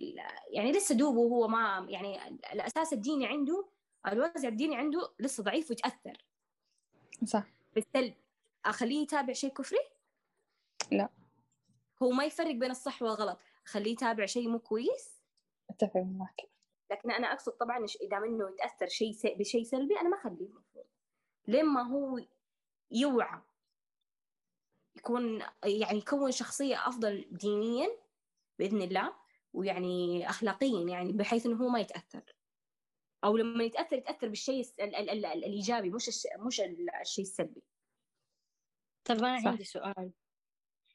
يعني 0.51 0.71
لسه 0.71 0.95
دوبه 0.95 1.19
هو 1.19 1.47
ما 1.47 1.87
يعني 1.89 2.27
الأساس 2.53 2.93
الديني 2.93 3.27
عنده 3.27 3.67
الوازع 4.07 4.47
الديني 4.47 4.75
عنده 4.75 5.13
لسه 5.19 5.43
ضعيف 5.43 5.69
ويتأثر. 5.69 6.25
صح. 7.25 7.43
بالسلب 7.75 8.13
أخليه 8.65 9.01
يتابع 9.01 9.33
شيء 9.33 9.53
كفري؟ 9.53 9.79
لا. 10.91 11.09
هو 12.03 12.11
ما 12.11 12.25
يفرق 12.25 12.51
بين 12.51 12.71
الصح 12.71 13.01
والغلط. 13.01 13.39
أخليه 13.65 13.91
يتابع 13.91 14.25
شيء 14.25 14.49
مو 14.49 14.59
كويس؟ 14.59 15.16
أتفق 15.77 15.97
معك. 15.97 16.49
لكن 16.91 17.11
أنا 17.11 17.33
أقصد 17.33 17.51
طبعا 17.51 17.85
إذا 18.01 18.19
منه 18.19 18.49
يتأثر 18.49 18.87
شيء 18.87 19.37
بشيء 19.39 19.63
سلبي 19.63 19.99
أنا 19.99 20.09
ما 20.09 20.17
أخليه 20.17 20.45
المفروض. 20.45 20.85
لما 21.47 21.81
هو 21.81 22.19
يوعى 22.91 23.41
يكون 24.95 25.43
يعني 25.63 25.97
يكون 25.97 26.31
شخصية 26.31 26.87
أفضل 26.87 27.27
دينيا 27.31 27.87
بإذن 28.59 28.81
الله 28.81 29.13
ويعني 29.53 30.29
اخلاقيا 30.29 30.89
يعني 30.89 31.13
بحيث 31.13 31.45
إنه 31.45 31.63
هو 31.63 31.69
ما 31.69 31.79
يتأثر. 31.79 32.35
أو 33.23 33.37
لما 33.37 33.63
يتأثر 33.63 33.97
يتأثر 33.97 34.27
بالشيء 34.27 34.65
ال 34.79 34.95
ال 34.95 35.09
ال 35.09 35.25
الإيجابي 35.25 35.89
مش 35.89 36.07
الش 36.07 36.27
مش 36.39 36.61
الشيء 37.01 37.25
السلبي. 37.25 37.63
طب 39.05 39.15
أنا 39.15 39.49
عندي 39.49 39.63
سؤال. 39.63 40.11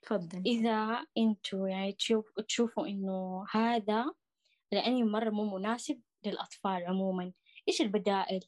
تفضل. 0.03 0.43
إذا 0.47 1.07
أنتوا 1.19 1.69
يعني 1.69 1.93
تشوف 1.93 2.33
تشوفوا 2.49 2.87
إنه 2.87 3.45
هذا 3.51 4.15
الأنمي 4.73 5.03
مرة 5.03 5.31
مو 5.31 5.59
مناسب 5.59 6.03
للأطفال 6.27 6.85
عموما. 6.87 7.33
إيش 7.69 7.81
البدائل؟ 7.81 8.41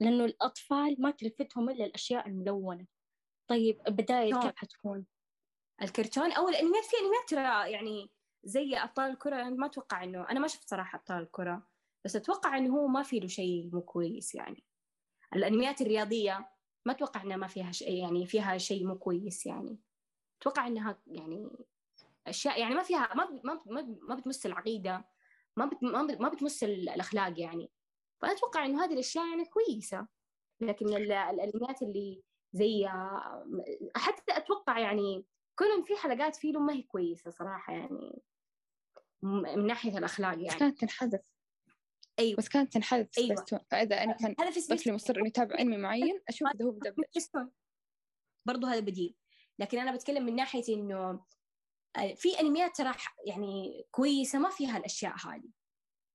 لأنه 0.00 0.24
الأطفال 0.24 0.96
ما 0.98 1.10
تلفتهم 1.10 1.70
إلا 1.70 1.84
الأشياء 1.84 2.28
الملونة. 2.28 2.86
طيب 3.48 3.80
البدائل 3.88 4.40
كيف 4.40 4.56
حتكون؟ 4.56 5.06
الكرتون 5.82 6.32
أو 6.32 6.48
الأنميات 6.48 6.84
في 6.84 6.96
أنميات 6.96 7.28
ترى 7.28 7.72
يعني 7.72 8.10
زي 8.44 8.76
أبطال 8.76 9.10
الكرة 9.10 9.36
أنا 9.36 9.50
ما 9.50 9.66
أتوقع 9.66 10.04
إنه 10.04 10.30
أنا 10.30 10.40
ما 10.40 10.48
شفت 10.48 10.68
صراحة 10.68 10.98
أبطال 10.98 11.22
الكرة 11.22 11.66
بس 12.04 12.16
أتوقع 12.16 12.58
إنه 12.58 12.76
هو 12.76 12.86
ما 12.86 13.02
في 13.02 13.20
له 13.20 13.26
شيء 13.26 13.70
مو 13.72 13.82
كويس 13.82 14.34
يعني. 14.34 14.64
الانميات 15.34 15.80
الرياضية 15.80 16.50
ما 16.84 16.92
أتوقع 16.92 17.22
إنها 17.22 17.36
ما 17.36 17.46
فيها 17.46 17.72
شيء 17.72 17.92
يعني 17.92 18.26
فيها 18.26 18.58
شيء 18.58 18.86
مو 18.86 18.98
كويس 18.98 19.46
يعني. 19.46 19.78
أتوقع 20.40 20.66
إنها 20.66 20.98
يعني 21.06 21.48
أشياء 22.26 22.60
يعني 22.60 22.74
ما 22.74 22.82
فيها 22.82 23.14
ما 23.14 23.40
ما 23.44 23.62
ما, 24.02 24.14
بتمس 24.14 24.46
العقيدة. 24.46 25.04
ما 25.56 25.66
بت 25.66 25.82
ما, 25.82 26.06
بت 26.06 26.20
ما 26.20 26.28
بتمس 26.28 26.64
ال- 26.64 26.88
الأخلاق 26.88 27.40
يعني. 27.40 27.70
فانا 28.22 28.32
أتوقع 28.32 28.64
إنه 28.64 28.84
هذه 28.84 28.92
الأشياء 28.92 29.28
يعني 29.28 29.44
كويسة. 29.44 30.06
لكن 30.60 30.86
ال- 30.86 31.12
الأنميات 31.12 31.82
اللي 31.82 32.22
زي 32.52 32.88
حتى 33.96 34.36
أتوقع 34.36 34.78
يعني 34.78 35.26
كل 35.58 35.84
في 35.86 35.96
حلقات 35.96 36.36
فيه 36.36 36.52
ما 36.52 36.72
هي 36.72 36.82
كويسة 36.82 37.30
صراحة 37.30 37.72
يعني. 37.72 38.22
من 39.22 39.66
ناحية 39.66 39.98
الأخلاق 39.98 40.34
بس 40.34 40.40
يعني 40.44 40.58
كانت 40.58 40.80
تنحذف. 40.80 41.20
أيوه. 42.18 42.36
بس 42.36 42.48
كانت 42.48 42.72
تنحذف. 42.72 43.08
أيوة. 43.18 43.34
سبيستون 43.36 43.60
فإذا 43.70 44.02
أنا 44.04 44.12
كان 44.16 44.34
طفلي 44.70 44.92
مصر 44.92 45.16
إنه 45.16 45.26
يتابع 45.26 45.58
أنمي 45.58 45.76
معين 45.76 46.20
أشوف 46.28 46.48
إذا 46.54 46.64
هو 46.64 46.78
برضو 48.46 48.66
هذا 48.66 48.80
بديل. 48.80 49.16
لكن 49.58 49.78
أنا 49.78 49.94
بتكلم 49.94 50.26
من 50.26 50.36
ناحية 50.36 50.74
إنه 50.74 51.24
في 52.16 52.40
انميات 52.40 52.76
ترى 52.76 52.92
يعني 53.26 53.84
كويسة 53.90 54.38
ما 54.38 54.48
فيها 54.48 54.76
الاشياء 54.76 55.14
هذه. 55.26 55.50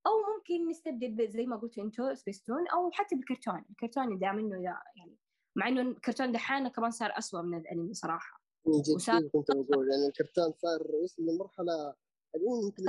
أو 0.08 0.12
ممكن 0.36 0.70
نستبدل 0.70 1.30
زي 1.30 1.46
ما 1.46 1.56
قلتوا 1.58 1.84
أنتو 1.84 2.14
سبيستون 2.14 2.68
أو 2.68 2.92
حتى 2.92 3.16
بالكرتون. 3.16 3.66
الكرتون 3.70 4.20
دام 4.20 4.40
إنه 4.40 4.64
يعني 4.64 5.18
مع 5.56 5.68
إنه 5.68 5.82
الكرتون 5.82 6.32
دحين 6.32 6.68
كمان 6.68 6.92
صار 6.92 7.18
أسوأ 7.18 7.42
من 7.42 7.58
الأنمي 7.58 7.94
صراحة. 7.94 8.42
جد 8.68 8.96
وصار- 8.96 9.30
كنت 9.34 9.52
بقول 9.52 9.92
يعني 9.92 10.08
الكرتون 10.08 10.54
صار 10.54 10.96
وصل 11.04 11.24
لمرحلة 11.24 11.96
الان 12.36 12.64
يمكن 12.64 12.84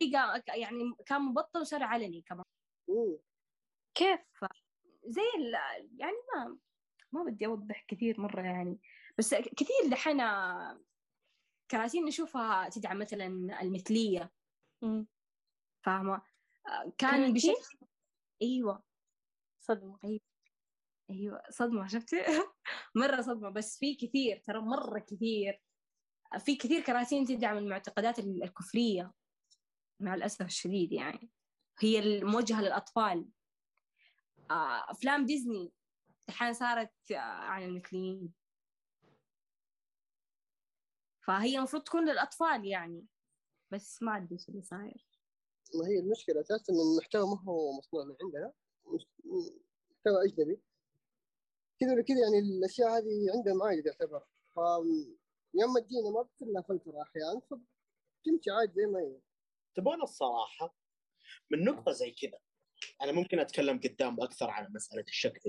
طريقة 0.00 0.42
يعني 0.54 0.92
كان 1.06 1.20
مبطل 1.22 1.60
وصار 1.60 1.82
علني 1.82 2.22
كمان. 2.22 2.44
مم. 2.88 3.18
كيف؟ 3.94 4.20
زي 5.06 5.22
ال 5.38 5.54
يعني 6.00 6.16
ما 6.34 6.58
ما 7.12 7.24
بدي 7.24 7.46
أوضح 7.46 7.84
كثير 7.88 8.20
مرة 8.20 8.40
يعني. 8.42 8.80
بس 9.18 9.34
كثير 9.34 9.90
دحين 9.90 10.20
كراتين 11.70 12.04
نشوفها 12.04 12.68
تدعم 12.68 12.98
مثلا 12.98 13.26
المثلية. 13.62 14.32
فاهمة؟ 15.84 16.22
آه، 16.68 16.92
كان؟ 16.98 17.32
بشكل 17.32 17.78
أيوه. 18.42 18.82
صدمة. 19.60 19.98
أيوه. 21.10 21.42
صدمة 21.50 21.86
شفتي؟ 21.86 22.16
مرة 22.96 23.20
صدمة 23.20 23.50
بس 23.50 23.78
في 23.78 23.94
كثير 23.94 24.36
ترى 24.46 24.60
مرة 24.60 24.98
كثير. 24.98 25.62
في 26.38 26.56
كثير 26.56 26.80
كراتين 26.80 27.24
تدعم 27.24 27.58
المعتقدات 27.58 28.18
ال- 28.18 28.42
الكفرية 28.42 29.12
مع 30.00 30.14
الأسف 30.14 30.42
الشديد 30.46 30.92
يعني. 30.92 31.30
هي 31.80 31.98
الموجهة 31.98 32.60
للأطفال. 32.62 33.28
آه، 34.50 34.90
أفلام 34.90 35.26
ديزني 35.26 35.72
الحين 36.28 36.52
صارت 36.52 36.92
آه، 37.12 37.16
عن 37.18 37.62
المثليين. 37.62 38.32
فهي 41.26 41.58
المفروض 41.58 41.82
تكون 41.82 42.08
للأطفال 42.10 42.66
يعني. 42.66 43.06
بس 43.70 44.02
ما 44.02 44.16
أدري 44.16 44.32
إيش 44.32 44.48
اللي 44.48 44.62
صاير. 44.62 45.06
ما 45.74 45.86
هي 45.88 45.98
المشكلة 45.98 46.40
أساسا 46.40 46.72
إن 46.72 46.80
المحتوى 46.92 47.26
ما 47.26 47.42
هو 47.42 47.78
مصنوع 47.78 48.04
من 48.04 48.16
عندنا. 48.22 48.52
محتوى 49.90 50.24
أجنبي. 50.24 50.60
كذا 51.80 51.92
ولا 51.92 52.02
كذا 52.02 52.18
يعني 52.18 52.38
الأشياء 52.38 52.88
هذه 52.88 53.36
عندهم 53.36 53.62
عادي 53.62 53.82
تعتبر. 53.82 54.20
ف 54.54 54.58
يوم 55.54 55.72
ما 55.72 55.80
تجينا 55.80 56.10
ما 56.10 56.22
بتصير 56.22 56.48
لها 56.48 56.62
فلتره 56.62 57.02
أحيانا 57.02 57.40
فتمشي 57.40 58.50
عادي 58.50 58.72
زي 58.76 58.86
ما 58.86 59.00
هي. 59.00 59.20
تبون 59.74 60.02
الصراحة 60.02 60.74
من 61.50 61.64
نقطة 61.64 61.92
زي 61.92 62.10
كذا 62.10 62.38
أنا 63.02 63.12
ممكن 63.12 63.38
أتكلم 63.38 63.80
قدام 63.80 64.20
أكثر 64.20 64.50
عن 64.50 64.72
مسألة 64.72 65.04
الشك 65.08 65.38
في 65.38 65.48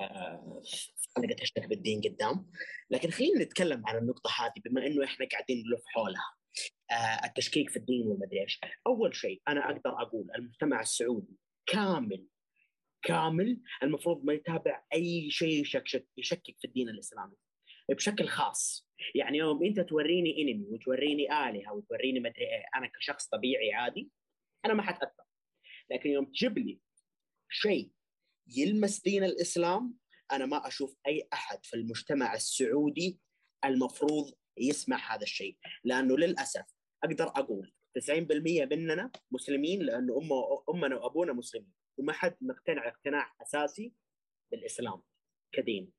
حلقه 0.00 1.42
الشك 1.42 1.66
بالدين 1.68 2.00
قدام. 2.00 2.50
لكن 2.90 3.10
خلينا 3.10 3.44
نتكلم 3.44 3.82
عن 3.86 3.98
النقطة 3.98 4.30
هذه 4.40 4.62
بما 4.64 4.86
إنه 4.86 5.04
إحنا 5.04 5.26
قاعدين 5.32 5.64
نلف 5.66 5.82
حولها. 5.86 6.34
آه، 6.90 7.26
التشكيك 7.26 7.70
في 7.70 7.76
الدين 7.76 8.06
والمدري 8.06 8.42
إيش. 8.42 8.60
أول 8.86 9.16
شيء 9.16 9.42
أنا 9.48 9.70
أقدر 9.70 10.02
أقول 10.02 10.30
المجتمع 10.36 10.80
السعودي 10.80 11.36
كامل 11.66 12.26
كامل 13.02 13.60
المفروض 13.82 14.24
ما 14.24 14.32
يتابع 14.32 14.84
أي 14.94 15.30
شيء 15.30 15.60
يشكك 15.62 16.08
يشكك 16.16 16.56
في 16.58 16.64
الدين 16.64 16.88
الإسلامي. 16.88 17.36
بشكل 17.90 18.28
خاص. 18.28 18.88
يعني 19.14 19.38
يوم 19.38 19.64
أنت 19.64 19.80
توريني 19.80 20.42
إنمي 20.42 20.66
وتوريني 20.68 21.48
آلهة 21.48 21.72
وتوريني 21.72 22.20
مدري 22.20 22.44
إيه 22.44 22.64
أنا 22.76 22.90
كشخص 22.98 23.28
طبيعي 23.28 23.72
عادي 23.72 24.10
أنا 24.64 24.74
ما 24.74 24.82
حتأثر. 24.82 25.24
لكن 25.90 26.10
يوم 26.10 26.24
تجيب 26.24 26.58
لي 26.58 26.80
شيء 27.50 27.90
يلمس 28.56 29.00
دين 29.00 29.24
الإسلام 29.24 29.94
أنا 30.32 30.46
ما 30.46 30.66
أشوف 30.66 30.96
أي 31.06 31.28
أحد 31.32 31.64
في 31.64 31.76
المجتمع 31.76 32.34
السعودي 32.34 33.18
المفروض 33.64 34.32
يسمع 34.58 35.14
هذا 35.14 35.22
الشيء. 35.22 35.58
لأنه 35.84 36.18
للأسف 36.18 36.64
أقدر 37.04 37.28
أقول 37.28 37.72
90% 37.98 38.64
مننا 38.64 39.10
مسلمين 39.30 39.82
لأنه 39.82 40.18
أم 40.18 40.28
أمنا 40.74 40.96
وأبونا 40.96 41.32
مسلمين 41.32 41.72
وما 41.98 42.12
حد 42.12 42.36
مقتنع 42.40 42.88
اقتناع 42.88 43.34
أساسي 43.42 43.92
بالإسلام 44.50 45.02
كدين. 45.52 45.92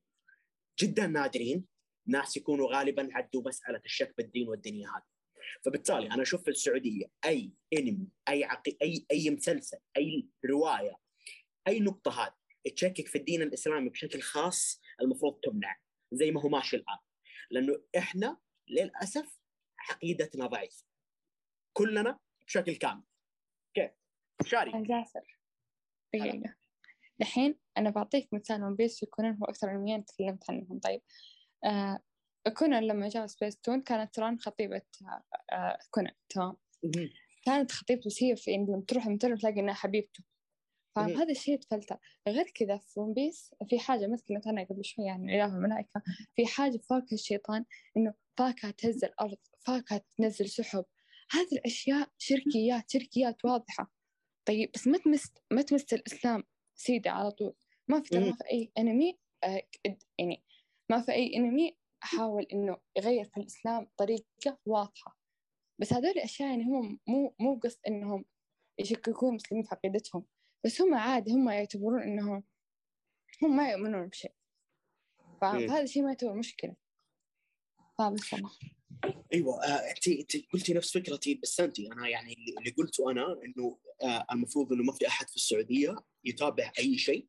جدا 0.80 1.08
نادرين 1.08 1.66
ناس 2.08 2.38
يكونوا 2.38 2.76
غالبا 2.76 3.10
عدوا 3.12 3.48
مسألة 3.48 3.82
الشك 3.86 4.14
بالدين 4.18 4.50
والدنيا 4.50 4.88
هذه. 4.88 5.04
فبالتالي 5.66 6.08
أنا 6.08 6.22
أشوف 6.22 6.44
في 6.44 6.50
السعودية 6.50 7.06
أي 7.26 7.54
انمي 7.74 8.08
أي 8.30 8.44
عقي 8.44 8.78
اي 8.82 9.06
أي 9.12 9.30
مسلسل 9.30 9.78
أي 9.98 10.28
رواية 10.46 11.00
أي 11.68 11.80
نقطة 11.80 12.12
هذه 12.12 12.39
تشكك 12.76 13.08
في 13.08 13.18
الدين 13.18 13.42
الإسلامي 13.42 13.90
بشكل 13.90 14.22
خاص 14.22 14.82
المفروض 15.02 15.40
تمنع 15.40 15.80
زي 16.12 16.32
ما 16.32 16.42
هو 16.42 16.50
ماشي 16.50 16.76
الآن. 16.76 16.98
لأنه 17.52 17.84
إحنا 17.98 18.38
للأسف 18.68 19.40
عقيدتنا 19.90 20.48
ضعيفة. 20.48 20.86
كلنا 21.74 22.20
بشكل 22.46 22.76
كامل. 22.76 23.04
كيف 23.74 23.92
شاري. 24.46 24.72
جاسر 24.72 25.40
الحين 27.22 27.60
أنا 27.78 27.90
بعطيك 27.90 28.34
مثال 28.34 28.64
ون 28.64 28.76
بيس 28.76 29.04
وكونان 29.04 29.38
هو 29.42 29.46
أكثر 29.46 29.72
أنميين 29.72 30.06
تكلمت 30.06 30.50
عنهم. 30.50 30.80
طيب. 30.80 31.02
آه 31.66 32.00
كونان 32.58 32.84
لما 32.84 33.10
جاء 33.10 33.26
سبيس 33.26 33.58
تون 33.58 33.82
كانت 33.82 34.16
تران 34.16 34.40
خطيبة 34.40 34.82
آه 35.02 35.24
آه 35.52 35.80
كونان 35.92 36.14
تمام؟ 36.30 36.58
كانت 37.46 37.72
خطيبته 37.72 38.10
هي 38.22 38.36
في 38.36 38.52
لما 38.52 38.84
تروح 38.88 39.06
المدرب 39.06 39.38
تلاقي 39.38 39.60
إنها 39.60 39.74
حبيبته. 39.74 40.24
فهذا 41.08 41.32
الشيء 41.32 41.60
تفلتر 41.60 41.98
غير 42.28 42.46
كذا 42.56 42.78
في 42.78 43.00
ون 43.00 43.14
بيس 43.14 43.56
في 43.70 43.80
حاجة 43.80 44.08
ما 44.08 44.18
تكلمت 44.18 44.48
عنها 44.48 44.64
قبل 44.64 44.86
شوي 44.86 45.06
يعني 45.06 45.36
إله 45.36 45.56
الملائكة 45.56 46.02
في 46.36 46.46
حاجة 46.46 46.78
فاكهة 46.78 47.14
الشيطان 47.14 47.66
إنه 47.98 48.14
فاكهة 48.38 48.72
تهز 48.72 49.04
الأرض 49.04 49.38
فاكهة 49.60 50.02
تنزل 50.18 50.50
سحب. 50.50 50.86
هذه 51.32 51.52
الأشياء 51.54 52.10
شركيات 52.18 52.92
شركيات 52.92 53.46
واضحة. 53.46 53.92
طيب 54.46 54.72
بس 54.74 54.88
ما 54.88 54.98
تمس 54.98 55.34
ما 55.52 55.62
تمس 55.62 55.94
الإسلام 55.94 56.44
سيدة 56.76 57.12
على 57.12 57.32
طول. 57.32 57.54
ما 57.88 58.02
في 58.02 58.10
ترى 58.10 58.30
ما 58.30 58.36
في 58.36 58.44
أي 58.52 58.72
أنمي 58.78 59.20
آه 59.44 59.62
يعني 60.18 60.44
ما 60.90 61.02
في 61.02 61.12
أي 61.12 61.36
أنمي 61.36 61.78
حاول 62.00 62.44
إنه 62.54 62.78
يغير 62.98 63.26
في 63.26 63.40
الإسلام 63.40 63.88
طريقة 63.98 64.60
واضحة. 64.66 65.18
بس 65.80 65.94
هذول 65.94 66.12
الأشياء 66.12 66.50
يعني 66.50 66.64
هم 66.64 67.00
مو 67.08 67.36
مو 67.40 67.60
قصد 67.64 67.80
إنهم 67.88 68.26
يشككون 68.80 69.30
المسلمين 69.30 69.64
في 69.64 69.70
عقيدتهم. 69.76 70.26
بس 70.66 70.82
هم 70.82 70.96
عادي 70.96 71.32
هم 71.32 71.50
يعتبرون 71.50 72.02
إنهم 72.02 72.44
هم 73.44 73.58
ما 73.58 73.72
يؤمنون 73.72 74.08
بشيء. 74.08 74.32
مم. 75.22 75.38
فهذا 75.42 75.82
الشيء 75.82 76.04
ما 76.04 76.10
يعتبر 76.10 76.34
مشكلة. 76.34 76.76
فبس 77.98 78.34
والله 78.34 78.52
أيوه 79.34 79.64
آه، 79.64 79.92
أنت 79.92 80.08
أنت 80.08 80.52
قلتي 80.54 80.74
نفس 80.74 80.98
فكرتي 80.98 81.36
بس 81.36 81.60
أنت 81.60 81.80
أنا 81.80 82.08
يعني 82.08 82.34
اللي 82.60 82.72
قلته 82.72 83.12
أنا 83.12 83.40
إنه 83.46 83.80
آه، 84.04 84.26
المفروض 84.32 84.74
إنه 84.74 84.84
ما 84.84 84.94
في 84.94 85.08
أحد 85.08 85.30
في 85.30 85.36
السعودية 85.36 85.96
يتابع 86.24 86.72
أي 86.80 86.98
شيء 86.98 87.28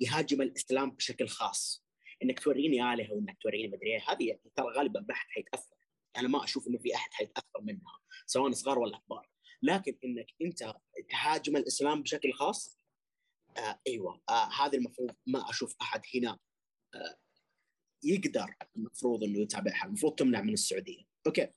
يهاجم 0.00 0.42
الإسلام 0.42 0.90
بشكل 0.90 1.28
خاص. 1.28 1.84
إنك 2.22 2.40
توريني 2.40 2.92
آلهة 2.94 3.12
وإنك 3.12 3.38
توريني 3.42 3.68
مدري 3.68 3.92
إيه 3.92 4.04
هذه 4.08 4.28
يعني 4.28 4.50
ترى 4.56 4.66
غالبا 4.76 5.00
ما 5.08 5.14
حد 5.14 5.28
حيتأثر. 5.30 5.76
أنا 6.16 6.28
ما 6.28 6.44
أشوف 6.44 6.68
إنه 6.68 6.78
في 6.78 6.94
أحد 6.94 7.12
حيتأثر 7.12 7.60
منها 7.60 8.00
سواء 8.26 8.52
صغار 8.52 8.78
ولا 8.78 8.98
كبار. 8.98 9.31
لكن 9.62 9.98
إنك 10.04 10.26
أنت 10.42 10.74
تهاجم 11.10 11.56
الإسلام 11.56 12.02
بشكل 12.02 12.32
خاص 12.32 12.78
آه 13.58 13.80
أيوه 13.86 14.20
آه 14.28 14.48
هذه 14.60 14.76
المفروض 14.76 15.10
ما 15.26 15.50
أشوف 15.50 15.76
أحد 15.82 16.00
هنا 16.14 16.38
آه 16.94 17.16
يقدر 18.04 18.54
المفروض 18.76 19.24
إنه 19.24 19.38
يتابعها 19.38 19.86
المفروض 19.86 20.14
تمنع 20.14 20.40
من 20.40 20.52
السعودية. 20.52 21.02
أوكي. 21.26 21.48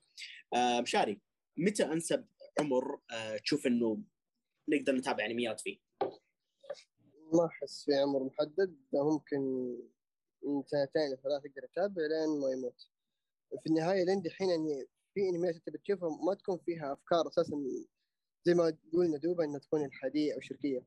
آه 0.53 0.81
مشاري 0.81 1.21
متى 1.57 1.83
أنسب 1.83 2.27
عمر 2.59 3.01
آه 3.11 3.37
تشوف 3.37 3.67
إنه 3.67 4.03
نقدر 4.69 4.95
نتابع 4.95 5.25
انميات 5.25 5.61
فيه؟ 5.61 5.77
ما 7.33 7.45
أحس 7.45 7.85
في 7.85 7.93
عمر 7.95 8.23
محدد 8.23 8.77
ممكن 8.93 9.39
من 10.43 10.63
سنتين 10.65 11.13
لثلاث 11.13 11.43
تقدر 11.43 11.67
تتابع 11.67 12.01
لين 12.01 12.41
ما 12.41 12.51
يموت. 12.51 12.89
في 13.63 13.69
النهاية 13.69 14.03
لين 14.05 14.21
دحين 14.21 14.49
يعني 14.49 14.87
في 15.13 15.29
أنميات 15.29 15.55
أنت 15.55 15.69
بتشوفها 15.69 16.09
ما 16.09 16.33
تكون 16.33 16.57
فيها 16.65 16.93
أفكار 16.93 17.27
أساسا 17.27 17.55
زي 18.45 18.53
ما 18.53 18.77
قلنا 18.93 19.17
دوبا 19.17 19.43
إنها 19.43 19.59
تكون 19.59 19.85
الحادية 19.85 20.33
أو 20.35 20.39
شركيه 20.39 20.79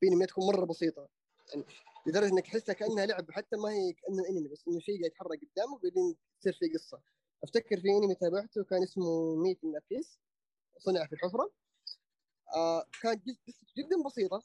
في 0.00 0.08
انميات 0.08 0.28
تكون 0.28 0.46
مرة 0.46 0.64
بسيطة. 0.66 1.08
يعني 1.54 1.64
لدرجة 2.06 2.32
إنك 2.32 2.44
تحسها 2.46 2.72
كأنها 2.72 3.06
لعبه 3.06 3.32
حتى 3.32 3.56
ما 3.56 3.68
هي 3.72 3.92
كأنه 3.92 4.28
إنمي 4.30 4.48
بس 4.48 4.68
إنه 4.68 4.80
شيء 4.80 4.94
قاعد 5.00 5.12
يتحرك 5.12 5.40
قدامك 5.52 5.78
وبعدين 5.84 6.16
تصير 6.40 6.52
في 6.52 6.68
قصة. 6.74 7.02
أفتكر 7.44 7.80
في 7.80 7.88
إنمي 7.88 8.14
تابعته 8.14 8.64
كان 8.64 8.82
اسمه 8.82 9.34
ميت 9.36 9.64
نافيس 9.64 10.18
صنع 10.78 11.06
في 11.06 11.12
الحفره 11.12 11.52
آه 12.54 12.84
كانت 13.02 13.22
قص- 13.26 13.42
قصته 13.48 13.66
جدا 13.78 14.02
بسيطة. 14.06 14.42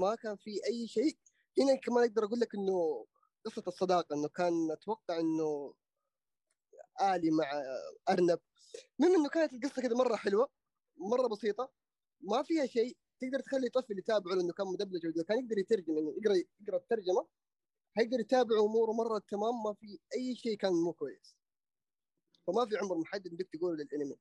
ما 0.00 0.14
كان 0.14 0.36
في 0.36 0.50
أي 0.66 0.88
شيء. 0.88 1.16
هنا 1.58 1.74
كمان 1.76 2.04
أقدر 2.04 2.24
أقول 2.24 2.40
لك 2.40 2.54
إنه 2.54 3.06
قصة 3.44 3.62
الصداقة 3.66 4.14
إنه 4.14 4.28
كان 4.28 4.70
أتوقع 4.70 5.20
إنه 5.20 5.74
آلي 7.02 7.30
مع 7.30 7.50
أرنب. 8.08 8.38
المهم 9.00 9.14
إنه 9.20 9.28
كانت 9.28 9.52
القصة 9.52 9.82
كذا 9.82 9.94
مرة 9.96 10.16
حلوة 10.16 10.48
مرة 10.96 11.28
بسيطة. 11.28 11.83
ما 12.20 12.42
فيها 12.42 12.66
شيء 12.66 12.96
تقدر 13.20 13.40
تخلي 13.40 13.68
طفل 13.68 13.98
يتابعه 13.98 14.34
لأنه 14.34 14.52
كان 14.52 14.66
مدبلج 14.66 15.06
وكذا، 15.06 15.24
كان 15.24 15.38
يقدر 15.38 15.58
يترجم 15.58 15.94
يعني 15.98 16.14
يقرا 16.18 16.34
يقرأ 16.60 16.76
الترجمة 16.76 17.28
حيقدر 17.96 18.20
يتابع 18.20 18.56
أموره 18.60 18.92
مرة 18.92 19.22
تمام 19.28 19.62
ما 19.66 19.74
في 19.74 19.98
أي 20.16 20.36
شيء 20.36 20.56
كان 20.56 20.72
مو 20.72 20.92
كويس. 20.92 21.36
فما 22.46 22.66
في 22.66 22.76
عمر 22.76 22.98
محدد 22.98 23.34
بدك 23.34 23.48
تقول 23.52 23.78
للأنمي. 23.78 24.16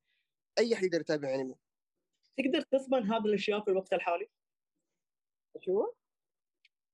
أي 0.59 0.73
أحد 0.73 0.83
يقدر 0.83 1.01
يتابع 1.01 1.35
أنمي. 1.35 1.55
تقدر 2.37 2.61
تضمن 2.61 3.03
هذه 3.03 3.25
الأشياء 3.25 3.63
في 3.63 3.71
الوقت 3.71 3.93
الحالي؟ 3.93 4.29
شو؟ 5.61 5.93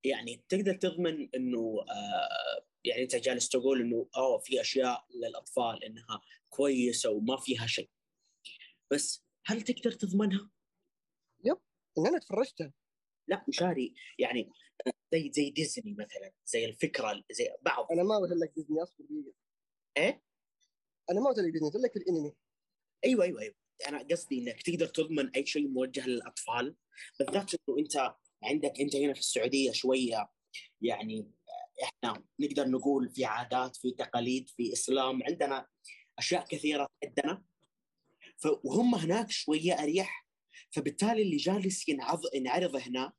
يعني 0.04 0.44
تقدر 0.50 0.74
تضمن 0.74 1.30
إنه 1.36 1.86
آه 1.90 2.66
يعني 2.84 3.04
أنت 3.04 3.16
جالس 3.16 3.50
تقول 3.50 3.82
إنه 3.82 4.10
آه 4.16 4.38
في 4.38 4.62
أشياء 4.62 5.06
للأطفال 5.10 5.84
إنها 5.84 6.22
كويسة 6.50 7.10
وما 7.10 7.38
فيها 7.38 7.68
شيء. 7.68 7.90
بس 8.92 9.26
هل 9.46 9.62
تقدر 9.62 9.92
تضمنها؟ 9.92 10.50
إن 12.00 12.08
أنا 12.08 12.20
تفرجتها 12.20 12.74
لا 13.28 13.46
مشاري 13.48 13.96
يعني 14.20 14.52
زي 15.14 15.32
زي 15.34 15.50
ديزني 15.50 15.94
مثلا 15.94 16.32
زي 16.46 16.66
الفكرة 16.66 17.24
زي 17.32 17.50
بعض. 17.62 17.88
أنا 17.92 18.04
ما 18.04 18.18
قلت 18.18 18.32
لك 18.32 18.54
ديزني 18.56 18.84
أصبر 18.84 19.06
دقيقة. 19.06 19.34
إيه؟ 19.98 20.24
أنا 21.12 21.20
ما 21.20 21.30
قلت 21.30 21.40
لك 21.40 21.52
ديزني 21.52 21.70
قلت 21.70 21.84
لك 21.84 21.98
الأنمي. 21.98 22.34
أيوه 23.06 23.24
أيوه 23.24 23.42
أيوه. 23.42 23.56
أنا 23.88 24.04
قصدي 24.12 24.40
إنك 24.40 24.62
تقدر 24.62 24.86
تضمن 24.86 25.30
أي 25.36 25.46
شيء 25.46 25.68
موجه 25.68 26.08
للأطفال. 26.08 26.76
بالذات 27.20 27.52
إنه 27.54 27.80
أنت 27.80 28.16
عندك 28.44 28.80
أنت 28.80 28.96
هنا 28.96 29.14
في 29.14 29.20
السعودية 29.20 29.72
شوية 29.72 30.30
يعني 30.82 31.32
إحنا 31.84 32.24
نقدر 32.40 32.68
نقول 32.68 33.10
في 33.10 33.26
عادات 33.26 33.76
في 33.76 33.92
تقاليد 33.92 34.50
في 34.50 34.74
إسلام 34.74 35.24
عندنا 35.24 35.68
أشياء 36.20 36.46
كثيرة 36.46 36.88
عندنا. 37.04 37.44
وهم 38.64 38.96
هناك 38.96 39.32
شوية 39.32 39.74
أريح 39.74 40.29
فبالتالي 40.72 41.22
اللي 41.22 41.38
جالس 41.38 41.90
ينعرض 41.90 42.22
ينعرض 42.34 42.76
هنا 42.76 43.14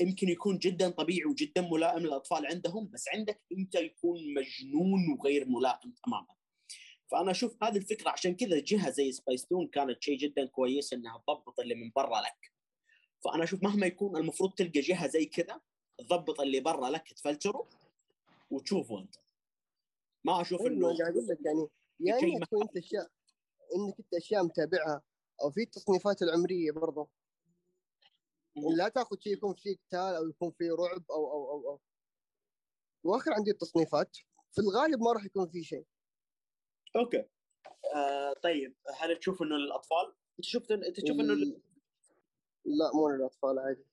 يمكن 0.00 0.28
يكون 0.28 0.58
جدا 0.58 0.90
طبيعي 0.90 1.24
وجدا 1.24 1.60
ملائم 1.60 1.98
للأطفال 2.02 2.46
عندهم 2.46 2.88
بس 2.88 3.08
عندك 3.14 3.40
أنت 3.52 3.74
يكون 3.74 4.34
مجنون 4.34 5.00
وغير 5.12 5.48
ملائم 5.48 5.94
تماما. 6.04 6.34
فأنا 7.10 7.30
أشوف 7.30 7.64
هذه 7.64 7.76
الفكرة 7.76 8.10
عشان 8.10 8.36
كذا 8.36 8.60
جهة 8.60 8.90
زي 8.90 9.12
سبايس 9.12 9.46
تون 9.46 9.68
كانت 9.68 10.02
شيء 10.02 10.18
جدا 10.18 10.46
كويس 10.46 10.92
إنها 10.92 11.22
تضبط 11.26 11.60
اللي 11.60 11.74
من 11.74 11.90
برا 11.96 12.20
لك. 12.20 12.52
فأنا 13.24 13.44
أشوف 13.44 13.62
مهما 13.62 13.86
يكون 13.86 14.16
المفروض 14.16 14.52
تلقى 14.54 14.80
جهة 14.80 15.06
زي 15.06 15.24
كذا 15.24 15.60
تضبط 15.98 16.40
اللي 16.40 16.60
برا 16.60 16.90
لك 16.90 17.12
تفلتره 17.12 17.68
وتشوفه 18.50 18.98
أنت. 18.98 19.14
ما 20.24 20.40
أشوف 20.40 20.66
إنه 20.66 20.98
قاعد 20.98 21.16
أقول 21.16 21.26
لك 21.28 21.38
يعني 21.44 21.68
يا 22.00 22.20
شيء 22.20 22.36
إنك 22.36 22.48
أنت 22.62 22.76
اشياء 22.76 23.10
إنك 23.76 23.94
أنت 23.98 24.14
أشياء 24.14 24.44
متابعها. 24.44 25.02
أو 25.42 25.50
في 25.50 25.62
التصنيفات 25.62 26.22
العمرية 26.22 26.70
برضه 26.72 27.08
لا 28.76 28.88
تأخذ 28.88 29.16
شيء 29.20 29.32
يكون 29.32 29.54
فيه 29.54 29.76
قتال 29.76 30.14
أو 30.16 30.28
يكون 30.28 30.50
فيه 30.50 30.70
رعب 30.70 31.04
أو 31.10 31.32
أو 31.32 31.50
أو, 31.50 31.68
أو. 31.70 31.80
وآخر 33.04 33.32
عندي 33.32 33.50
التصنيفات 33.50 34.16
في 34.52 34.60
الغالب 34.60 35.00
ما 35.02 35.12
راح 35.12 35.24
يكون 35.24 35.48
فيه 35.48 35.62
شيء. 35.62 35.86
أوكي. 36.96 37.24
آه 37.94 38.32
طيب 38.42 38.76
هل 38.98 39.18
تشوف 39.18 39.42
إنه 39.42 39.56
للأطفال؟ 39.56 40.06
أنت 40.38 40.44
شفت 40.44 40.70
أنت 40.70 41.00
تشوف 41.00 41.16
إنه 41.20 41.34
لل- 41.34 41.62
لا 42.64 42.90
مو 42.94 43.08
للأطفال 43.08 43.58
عادي. 43.58 43.86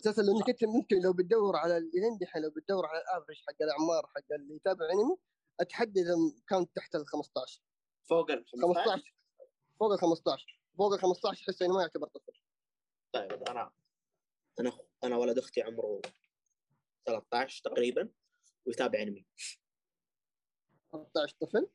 أساسا 0.00 0.22
لأنك 0.22 0.48
أنت 0.48 0.64
ممكن 0.64 0.96
لو 1.00 1.12
بتدور 1.12 1.56
على 1.56 1.76
الين 1.76 2.18
دحين 2.20 2.42
لو 2.42 2.50
بتدور 2.50 2.86
على 2.86 3.00
الافرج 3.02 3.36
حق 3.46 3.62
الأعمار 3.62 4.06
حق 4.06 4.32
اللي 4.32 4.54
يتابع 4.56 4.84
أنمي 4.92 5.16
أتحدى 5.60 6.00
إذا 6.00 6.14
كان 6.48 6.72
تحت 6.72 6.94
ال 6.94 7.06
15 7.06 7.62
فوق 8.08 8.30
ال 8.30 8.44
15 8.46 8.84
15 8.84 9.14
فوق 9.80 9.92
ال 9.92 9.98
15 9.98 10.60
فوق 10.78 10.92
ال 10.92 11.00
15 11.00 11.42
احس 11.42 11.62
إنه 11.62 11.74
ما 11.74 11.82
يعتبر 11.82 12.08
طفل. 12.08 12.32
طيب 13.12 13.42
أنا 13.48 13.72
أنا 14.60 14.78
أنا 15.04 15.16
ولد 15.16 15.38
أختي 15.38 15.62
عمره 15.62 16.00
13 17.06 17.62
تقريبا 17.64 18.08
ويتابع 18.66 19.02
أنمي. 19.02 19.26
13 20.92 21.36
طفل؟ 21.40 21.68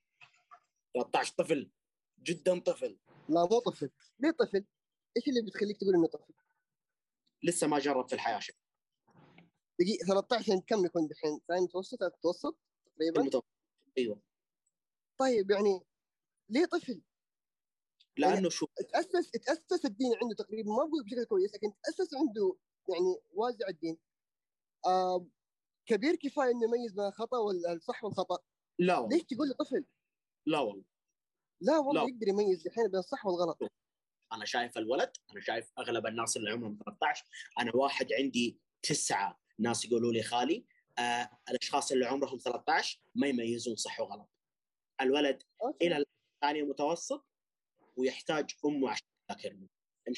13 0.94 1.34
طفل. 1.38 1.72
جدا 2.20 2.60
طفل. 2.60 3.00
لا 3.30 3.46
مو 3.52 3.60
طفل. 3.60 3.90
ليه 4.20 4.32
طفل؟ 4.32 4.66
إيش 5.18 5.28
اللي 5.28 5.42
بتخليك 5.42 5.78
تقول 5.78 5.96
إنه 5.96 6.08
طفل؟ 6.08 6.34
لسه 7.44 7.68
ما 7.68 7.80
جرب 7.80 8.08
في 8.08 8.16
الحياة 8.16 8.40
شيء. 8.40 8.56
دقيقة 9.80 10.06
13 10.06 10.50
يعني 10.50 10.62
كم 10.62 10.86
يكون 10.86 11.08
دحين؟ 11.08 11.40
ثاني 11.48 11.62
متوسط 11.62 12.00
ثالث 12.00 12.14
متوسط 12.16 12.58
تقريبا؟ 12.86 13.22
المتوسط. 13.22 13.46
أيوه. 13.98 14.22
طيب 15.18 15.52
يعني 15.52 15.82
ليه 16.50 16.66
طفل؟ 16.66 17.02
لأنه 18.18 18.50
شو 18.50 18.66
تأسس 18.94 19.32
تأسس 19.32 19.86
الدين 19.86 20.12
عنده 20.22 20.36
تقريبا 20.36 20.70
ما 20.70 20.86
بقول 20.86 21.04
بشكل 21.04 21.26
كويس 21.26 21.54
لكن 21.56 21.68
تأسس 21.84 22.14
عنده 22.14 22.56
يعني 22.90 23.22
وازع 23.32 23.68
الدين 23.68 23.98
آه 24.86 25.28
كبير 25.86 26.16
كفاية 26.16 26.52
إنه 26.52 26.64
يميز 26.64 26.94
بين 26.94 27.06
الخطأ 27.06 27.38
والصح 27.38 28.04
والخطأ 28.04 28.38
لا 28.80 28.98
والله 28.98 29.18
ليش 29.18 29.24
تقول 29.26 29.48
لي 29.48 29.54
طفل؟ 29.54 29.86
لا 30.48 30.60
والله 30.60 30.84
لا 31.62 31.78
والله. 31.78 32.02
يقدر 32.10 32.28
يميز 32.28 32.68
الحين 32.68 32.88
بين 32.88 33.00
الصح 33.00 33.26
والغلط 33.26 33.58
أنا 34.34 34.46
شايف 34.46 34.78
الولد 34.78 35.12
أنا 35.32 35.42
شايف 35.42 35.72
أغلب 35.80 36.08
الناس 36.08 36.38
اللي 36.38 36.50
عمرهم 36.52 36.78
13 36.86 37.26
أنا 37.60 37.72
واحد 37.76 38.08
عندي 38.14 38.60
تسعة 38.84 39.40
ناس 39.60 39.86
يقولوا 39.86 40.12
لي 40.14 40.24
خالي 40.24 40.66
آه 41.00 41.30
الأشخاص 41.50 41.92
اللي 41.92 42.06
عمرهم 42.06 42.38
13 42.38 43.02
ما 43.16 43.28
يميزون 43.28 43.76
صح 43.76 44.00
وغلط 44.00 44.30
الولد 45.02 45.44
أوكي. 45.64 45.88
إلى 45.88 46.06
ثاني 46.42 46.62
متوسط 46.62 47.33
ويحتاج 47.96 48.56
امه 48.66 48.90
عشان 48.90 49.08
يذاكر 49.30 49.58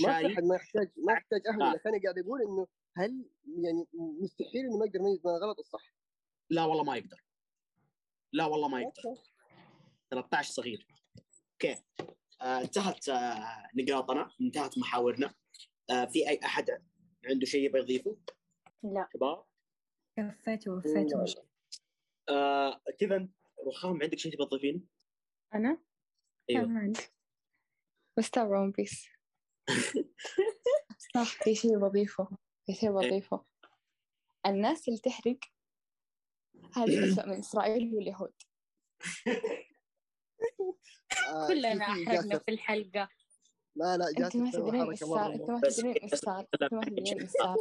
ما 0.01 0.11
احد 0.11 0.43
ما 0.43 0.55
يحتاج 0.55 0.91
ما 0.97 1.13
يحتاج 1.13 1.41
اهله 1.47 1.71
آه. 1.71 1.73
لكن 1.73 1.89
أنا 1.89 2.01
قاعد 2.03 2.19
أقول 2.19 2.41
إنه 2.41 2.67
هل 2.97 3.25
يعني 3.63 3.87
مستحيل 3.93 4.65
إنه 4.65 4.77
ما 4.77 4.85
يقدر 4.85 4.99
يميز 4.99 5.19
بين 5.19 5.31
الغلط 5.31 5.57
والصح 5.57 5.93
لا 6.49 6.63
والله 6.63 6.83
ما 6.83 6.95
يقدر. 6.95 7.23
لا 8.33 8.45
والله 8.45 8.67
ما 8.67 8.81
يقدر. 8.81 9.01
okay. 9.05 9.21
13 10.11 10.53
صغير. 10.53 10.87
okay. 11.53 11.83
آه 12.41 12.61
انتهت 12.61 13.09
آه 13.09 13.69
نقاطنا 13.75 14.31
انتهت 14.41 14.77
محاورنا. 14.77 15.33
آه 15.89 16.05
في 16.05 16.29
أي 16.29 16.39
أحد 16.45 16.83
عنده 17.25 17.45
شيء 17.45 17.65
يبغى 17.65 17.81
يضيفه؟ 17.81 18.17
لا. 18.83 19.07
شباب؟ 19.13 19.43
كفيت 20.17 20.67
ووفيت. 20.67 21.11
لا. 21.11 21.17
ومشيت 21.17 21.43
آه 22.29 22.81
كذا 22.99 23.27
رخام 23.67 24.03
عندك 24.03 24.19
شيء 24.19 24.33
تبغى 24.33 24.45
تضيفينه؟ 24.45 24.81
أنا؟ 25.53 25.77
أيوه. 26.49 26.65
ما 26.65 26.79
عندي. 26.79 26.99
بس 28.17 28.29
تابع 28.31 28.59
ون 28.59 28.71
بيس 28.71 29.07
صح 31.13 31.43
في 31.43 31.55
شيء 31.55 31.77
بضيفه 31.77 32.27
في 32.65 32.73
شيء 32.73 32.91
بضيفه 32.91 33.45
الناس 34.45 34.87
اللي 34.87 34.99
تحرق 34.99 35.39
هذه 36.75 37.05
أسوأ 37.13 37.25
من 37.25 37.39
إسرائيل 37.39 37.95
واليهود. 37.95 38.33
آه 41.27 41.47
كلنا 41.47 41.85
أحرقنا. 41.85 42.39
في 42.39 42.51
الحلقة. 42.51 43.09
لا 43.75 43.97
لا 43.97 44.07
أنت 44.09 44.17
جاسر 44.19 44.39
ما 44.39 44.51
تدرين 44.51 44.81
إيش 44.89 44.99
حركه 45.03 45.15
صار 45.15 45.33
أنت 45.33 45.41
مره 45.41 45.53
ما 45.55 45.61
بس 45.61 45.75
تدرين 45.75 45.95
إيش 45.95 46.15
صار 46.15 46.39
أنت 46.53 46.73
ما 46.73 46.81
تدرين 46.81 47.21
إيش 47.21 47.31
صار. 47.41 47.55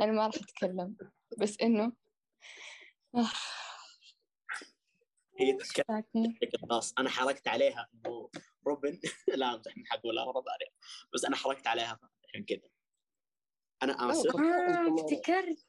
أنا 0.00 0.12
ما 0.12 0.26
راح 0.26 0.34
أتكلم. 0.34 0.96
بس 1.38 1.56
إنه 1.62 1.92
آه، 3.14 3.30
هي 5.40 5.52
تتكلم 5.52 6.38
خاص 6.70 6.94
أنا 6.98 7.10
حركت 7.10 7.48
عليها. 7.48 7.88
انه 7.94 8.30
روبن. 8.66 9.00
لا 9.40 9.54
امزح 9.54 9.76
من 9.76 9.86
حق 9.86 10.00
ولا 10.06 10.24
مرض 10.24 10.48
عليها 10.48 10.70
بس 11.14 11.24
أنا 11.24 11.36
حركت 11.36 11.66
عليها 11.66 12.00
عشان 12.28 12.44
كذا 12.44 12.68
أنا 13.82 14.10
آسف. 14.10 14.36
آه 14.36 14.94
افتكرت. 15.04 15.66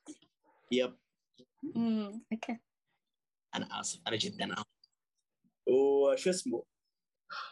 يب. 0.71 0.97
أمم، 1.75 2.25
أوكي. 2.33 2.59
أنا 3.55 3.79
آسف. 3.79 4.01
أنا 4.07 4.15
جدا 4.15 4.53
آسف. 4.53 4.65
وشو 5.67 6.29
اسمه؟ 6.29 6.63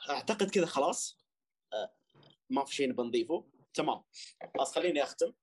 أعتقد 0.10 0.50
كذا 0.50 0.66
خلاص. 0.66 1.18
آه، 1.74 1.94
ما 2.50 2.66
في 2.66 2.76
شيء 2.76 2.90
نبغى 2.90 3.08
نضيفه 3.08 3.46
تمام. 3.74 4.04
خلاص 4.54 4.76
خليني 4.76 5.04
أختم. 5.04 5.34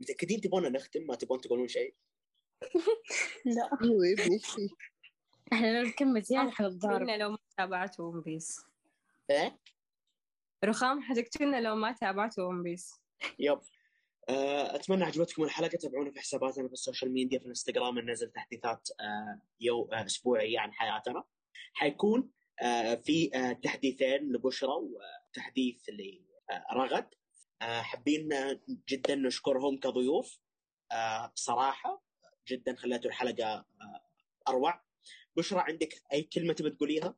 متأكدين 0.00 0.40
تبغون 0.40 0.72
نختم؟ 0.72 1.02
ما 1.06 1.14
تبغون 1.14 1.40
تقولون 1.40 1.68
شيء؟ 1.68 1.94
لا. 3.56 3.70
أيوه 3.82 4.06
يا 4.06 4.12
ابني؟ 4.24 4.40
إحنا 5.52 5.82
لو 5.82 5.88
نكمل 5.88 6.22
زيادة 6.22 6.50
حنتضارب. 6.50 6.94
حتقتلنا 6.94 7.16
لو 7.16 7.30
ما 7.30 7.38
تابعتوا 7.56 8.04
One 8.12 8.20
Piece 8.20 8.67
إيه؟ 9.30 9.58
رغد 10.64 11.02
حتقتلنا 11.02 11.60
لو 11.60 11.74
ما 11.74 11.92
تابعتوا 11.92 12.44
One 12.44 12.62
Piece 12.62 12.94
yep. 13.38 13.60
آه، 14.28 14.74
أتمنى 14.74 15.04
عجبتكم 15.04 15.42
الحلقة. 15.42 15.78
تابعونا 15.78 16.10
في 16.10 16.20
حساباتنا 16.20 16.66
في 16.66 16.72
ال 16.72 16.78
social 16.78 17.12
media 17.12 17.38
في 17.38 17.44
الإنستغرام. 17.44 17.98
ننزل 17.98 18.30
تحديثات 18.30 18.88
آه، 19.00 19.40
يو 19.60 19.84
آه، 19.92 20.06
أسبوعية 20.06 20.58
عن 20.58 20.72
حياتنا. 20.72 21.24
حيكون 21.72 22.30
في 23.04 23.30
تحديثين 23.62 24.32
لبشرى 24.32 24.70
وتحديث 24.70 25.88
لرغد. 25.88 27.08
حابين 27.60 28.28
جدا 28.88 29.14
نشكرهم 29.14 29.78
كضيوف. 29.78 30.38
آه، 30.92 31.32
صراحة 31.34 32.02
جدا 32.48 32.74
خليتوا 32.76 33.10
الحلقة 33.10 33.64
أروع. 34.48 34.82
بشرى 35.36 35.60
عندك 35.60 36.02
أي 36.12 36.22
كلمة 36.22 36.52
تبي 36.52 36.70
تقوليها؟ 36.70 37.14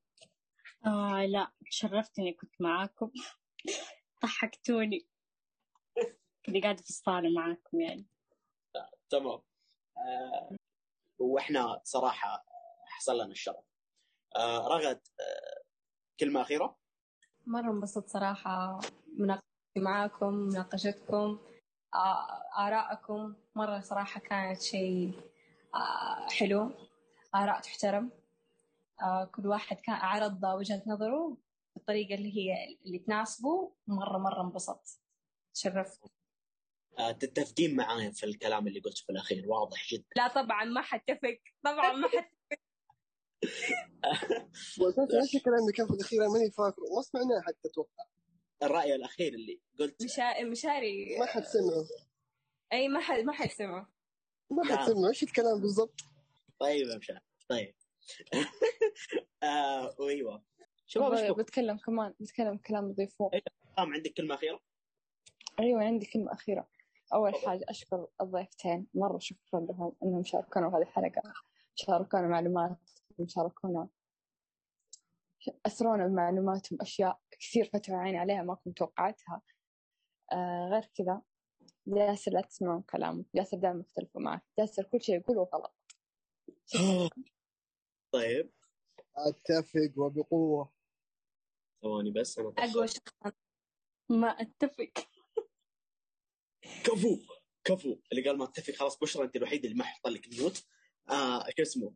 آه 0.87 1.27
لا 1.27 1.51
تشرفت 1.71 2.19
إني 2.19 2.33
كنت 2.33 2.61
معاكم. 2.61 3.11
ضحكتوني. 4.23 5.07
كنت 6.47 6.57
قاعدة 6.63 6.83
في 6.83 6.91
الصالة 6.91 7.31
معاكم 7.37 7.81
يعني. 7.81 8.07
تمام. 9.11 9.41
آه، 9.97 10.57
وإحنا 11.19 11.81
صراحة 11.85 12.45
حصل 12.87 13.15
لنا 13.15 13.25
الشرف. 13.33 13.65
آه، 14.37 14.69
رغد 14.69 15.01
آه، 15.21 15.63
كلمة 16.21 16.41
أخيرة؟ 16.41 16.79
مرة 17.47 17.71
انبسطت 17.71 18.09
صراحة 18.09 18.81
مناقشتي 19.19 19.45
معاكم 19.77 20.35
مناقشتكم 20.35 21.39
آه، 21.95 22.43
آرائكم. 22.59 23.35
مرة 23.55 23.81
صراحة 23.81 24.21
كانت 24.21 24.63
شيء 24.63 25.21
آه، 25.75 26.29
حلو. 26.31 26.71
آراء 27.35 27.61
تحترم. 27.61 28.11
كل 29.35 29.47
واحد 29.47 29.81
كان 29.81 29.95
عرض 29.95 30.45
وجهة 30.45 30.83
نظره 30.87 31.37
بالطريقة 31.77 32.15
اللي 32.15 32.37
هي 32.37 32.79
اللي 32.87 32.99
تناسبه 32.99 33.73
مرة 33.87 34.19
مرة 34.19 34.43
انبسطت. 34.43 35.01
تشرفت 35.55 36.01
آه، 36.99 37.13
تتفقين 37.13 37.77
معايا 37.77 38.11
في 38.11 38.27
الكلام 38.27 38.67
اللي 38.67 38.81
قلته 38.81 39.03
في 39.07 39.13
الأخير 39.13 39.49
واضح 39.49 39.89
جدا. 39.93 40.05
لا 40.17 40.29
طبعا 40.29 40.65
ما 40.65 40.83
حتفق. 40.83 41.39
طبعا 41.65 41.93
ما 41.93 42.09
حتفق. 42.09 42.61
واساسا 44.81 45.21
إيش 45.23 45.37
الكلام 45.37 45.59
اللي 45.59 45.73
كان 45.73 45.87
في 45.87 45.93
الأخير 45.93 46.23
أنا 46.23 46.33
ماني 46.33 46.51
فاكره. 46.51 46.85
ما 46.97 47.03
سمعناه 47.03 47.41
حتى 47.41 47.69
أتوقع 47.69 48.05
الرأي 48.63 48.95
الأخير 48.95 49.35
اللي 49.35 49.61
قلت. 49.79 50.05
مشا... 50.05 50.45
مشاري. 50.45 51.19
ما 51.19 51.27
حد 51.27 51.45
سمعه. 51.45 51.85
أي 52.73 52.89
ما 52.89 53.01
حد 53.01 53.19
ما 53.19 53.33
حد 53.33 53.51
سمعه. 53.51 53.93
ما 54.51 54.65
حد 54.65 54.71
نعم. 54.71 54.87
سمعه. 54.87 55.09
إيش 55.09 55.23
الكلام 55.23 55.61
بالضبط؟ 55.61 56.01
طيب 56.59 56.87
يا 56.87 56.99
مشان 56.99 57.21
طيب. 57.49 57.75
آه 59.43 59.95
وايوه 59.99 60.43
شباب؟ 60.87 61.37
بتكلم 61.37 61.77
كمان 61.77 62.15
بتكلم 62.21 62.57
كلام 62.57 62.93
ضيفوه 62.93 63.31
قام 63.77 63.93
عندك 63.93 64.13
كلمة 64.13 64.35
أخيرة؟ 64.35 64.61
أيوة 65.61 65.85
عندي 65.85 66.07
كلمة 66.07 66.33
أخيرة. 66.33 66.69
أول 67.15 67.35
حاجة 67.35 67.65
أشكر 67.69 68.07
الضيفتين. 68.21 68.87
مرة 68.95 69.19
شكرا 69.19 69.61
لهم 69.61 69.93
إنهم 70.03 70.25
شاركونا 70.25 70.69
بهذه 70.69 70.83
الحلقة. 70.83 71.23
شاركونا 71.75 72.29
معلومات 72.29 72.79
شاركونا 73.27 73.89
أسرونا 75.67 76.07
بمعلوماتهم 76.07 76.79
أشياء 76.81 77.21
كثير 77.31 77.71
فتحوا 77.73 77.97
عيني 77.97 78.19
عليها 78.19 78.43
ما 78.43 78.55
كنت 78.55 78.79
توقعتها. 78.79 79.43
آه 80.33 80.69
غير 80.73 80.91
كذا 80.95 81.23
ياسر 81.87 82.33
لا 82.33 82.41
تسمعون 82.41 82.83
كلامه. 82.83 83.25
ياسر 83.35 83.57
دائما 83.57 83.81
يختلفوا 83.81 84.21
معك 84.21 84.43
ياسر 84.59 84.83
كل 84.83 85.03
شيء 85.03 85.17
يقوله 85.17 85.49
غلط 85.55 85.75
طيب. 88.13 88.53
أتفق 89.17 89.93
وبقوة. 89.97 90.73
ثواني 91.83 92.11
بس 92.11 92.39
أنا 92.39 92.55
أقوى. 92.59 92.89
شخص. 92.89 93.33
ما 94.09 94.29
أتفق. 94.29 94.93
كفو 96.85 97.19
كفو. 97.65 98.01
اللي 98.13 98.29
قال 98.29 98.39
ما 98.39 98.45
أتفق 98.45 98.75
خلاص 98.75 98.99
بشرى 98.99 99.25
أنت 99.25 99.37
الوحيد 99.37 99.65
اللي 99.65 99.77
ما 99.77 99.85
حط 99.85 100.07
لك 100.07 100.29
ميوت. 100.29 100.65
آه 101.11 101.45
شو 101.57 101.63
اسمه؟ 101.63 101.95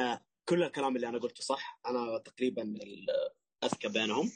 آه 0.00 0.24
كل 0.48 0.62
الكلام 0.62 0.96
اللي 0.96 1.08
أنا 1.08 1.18
قلته 1.18 1.42
صح. 1.42 1.80
أنا 1.86 2.18
تقريبا 2.18 2.62
الاذكى 2.62 3.88
بينهم. 3.88 4.32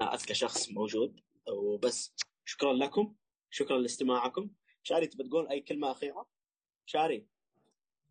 آه 0.00 0.14
أذكى 0.14 0.34
شخص 0.34 0.68
موجود. 0.70 1.20
وبس. 1.48 2.14
شكرا 2.44 2.72
لكم. 2.72 3.14
شكرا 3.50 3.78
لاستماعكم. 3.78 4.50
شاري 4.82 5.06
تبي 5.06 5.24
تقول 5.24 5.48
أي 5.48 5.60
كلمة 5.60 5.90
أخيرة؟ 5.90 6.28
شاري. 6.86 7.31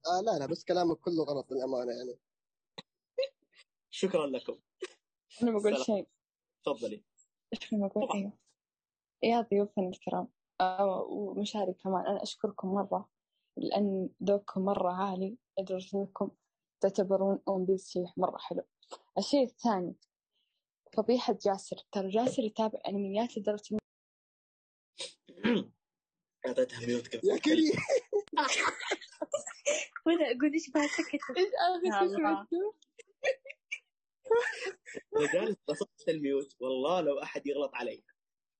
آه 0.07 0.21
لا 0.21 0.39
لا 0.39 0.45
بس 0.45 0.63
كلامك 0.63 0.97
كله 0.97 1.23
غلط 1.23 1.51
للأمانة 1.51 1.91
يعني. 1.91 2.19
شكرا 3.89 4.27
لكم. 4.27 4.59
أنا 5.43 5.51
بقول. 5.51 5.85
شيء. 5.85 6.07
تفضلي. 6.65 7.03
إيش 7.53 7.69
كنا 7.69 7.87
بقول. 7.87 8.09
إيه. 8.15 8.37
يا 9.23 9.41
ضيوفنا 9.41 9.87
الكرام 9.89 10.27
آه 10.61 11.01
ومشاري 11.01 11.73
كمان. 11.73 12.05
أنا 12.05 12.23
أشكركم 12.23 12.67
مرة 12.67 13.09
لأن 13.57 14.09
ذوقكم 14.23 14.65
مرة 14.65 14.91
عالي. 14.93 15.37
لدرجة 15.59 15.97
إنكم 15.97 16.31
تعتبرون 16.81 17.41
أون 17.47 17.65
بيس 17.65 17.89
شيء 17.89 18.05
مرة 18.17 18.37
حلو. 18.37 18.63
الشيء 19.17 19.43
الثاني 19.43 19.95
فضيحة 20.93 21.37
جاسر. 21.41 21.77
ترى 21.91 22.09
جاسر 22.09 22.43
يتابع 22.43 22.79
أنميات 22.87 23.37
لدرجة 23.37 23.77
أعطيتها 26.45 26.87
ميوت 26.87 27.23
يا 27.23 27.37
كريم. 27.37 27.73
ولا 30.05 30.25
أقول 30.31 30.53
إيش 30.53 30.69
بها 30.69 30.87
سكت. 30.87 31.13
إيش 31.37 31.51
آخر 31.59 31.85
يا 31.85 31.91
شيء 31.91 32.01
الله. 32.01 32.17
سمعته؟ 32.17 32.73
أنا 35.17 35.33
جالس 35.33 35.57
بصفت 35.69 36.09
ال 36.09 36.17
mute. 36.17 36.55
والله 36.59 37.01
لو 37.01 37.23
أحد 37.23 37.47
يغلط 37.47 37.75
علي. 37.75 38.03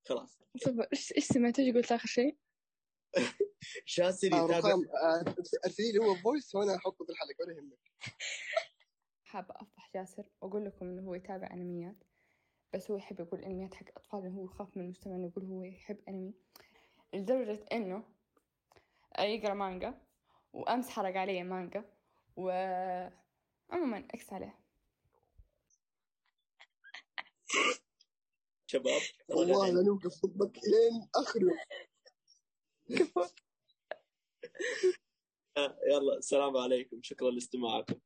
خلاص. 0.06 0.40
صبر 0.58 0.88
إيش 0.94 1.14
إيش 1.14 1.26
سمعت 1.26 1.60
إيش 1.60 1.76
قلت 1.76 1.92
آخر 1.92 2.08
شيء؟ 2.08 2.38
جاسر 3.86 4.28
آه 4.34 4.46
يتابع 4.46 4.58
رقم 4.58 4.86
آه، 5.04 5.36
أرسلي 5.66 5.92
لي 5.92 6.00
هو 6.00 6.16
voice 6.16 6.56
وأنا 6.56 6.76
أحطه 6.76 7.06
في 7.06 7.12
الحلقة 7.12 7.36
ولا 7.40 7.54
يهمك. 7.58 7.80
حابة 9.24 9.56
أفضح 9.56 9.90
جاسر 9.96 10.30
وأقول 10.42 10.66
لكم 10.66 10.86
إنه 10.86 11.02
هو 11.02 11.16
يتابع 11.16 11.54
أنميات 11.54 12.04
بس 12.74 12.92
هو 12.92 12.98
يحب 12.98 13.20
يقول 13.20 13.40
أنميات 13.44 13.74
حق 13.74 13.86
أطفال 13.98 14.24
لأنه 14.24 14.36
هو 14.40 14.46
يخاف 14.46 14.78
من 14.78 14.84
المجتمع 14.84 15.16
إنه 15.16 15.28
يقول 15.28 15.46
هو 15.46 15.64
يحب 15.64 15.98
أنمي. 16.10 16.34
لدرجة 17.14 17.66
إنه 17.72 18.04
يقرأ 19.20 19.54
مانجا. 19.54 20.02
وأمس 20.54 20.90
حرق 20.90 21.16
علي 21.18 21.44
مانجا. 21.44 21.84
و 22.36 22.50
عموما 23.70 23.98
إكس 23.98 24.34
عليه. 24.34 24.60
شباب 28.72 29.02
والله 29.30 29.70
لا 29.70 29.82
نوقف 29.82 30.26
ضدك 30.26 30.58
لين 30.58 31.10
آخر 31.16 31.42
يوم. 31.42 31.58
آه، 35.58 35.78
يلا 35.88 36.18
السلام 36.18 36.58
عليكم. 36.58 37.02
شكرا 37.04 37.32
لاستماعكم. 37.32 38.00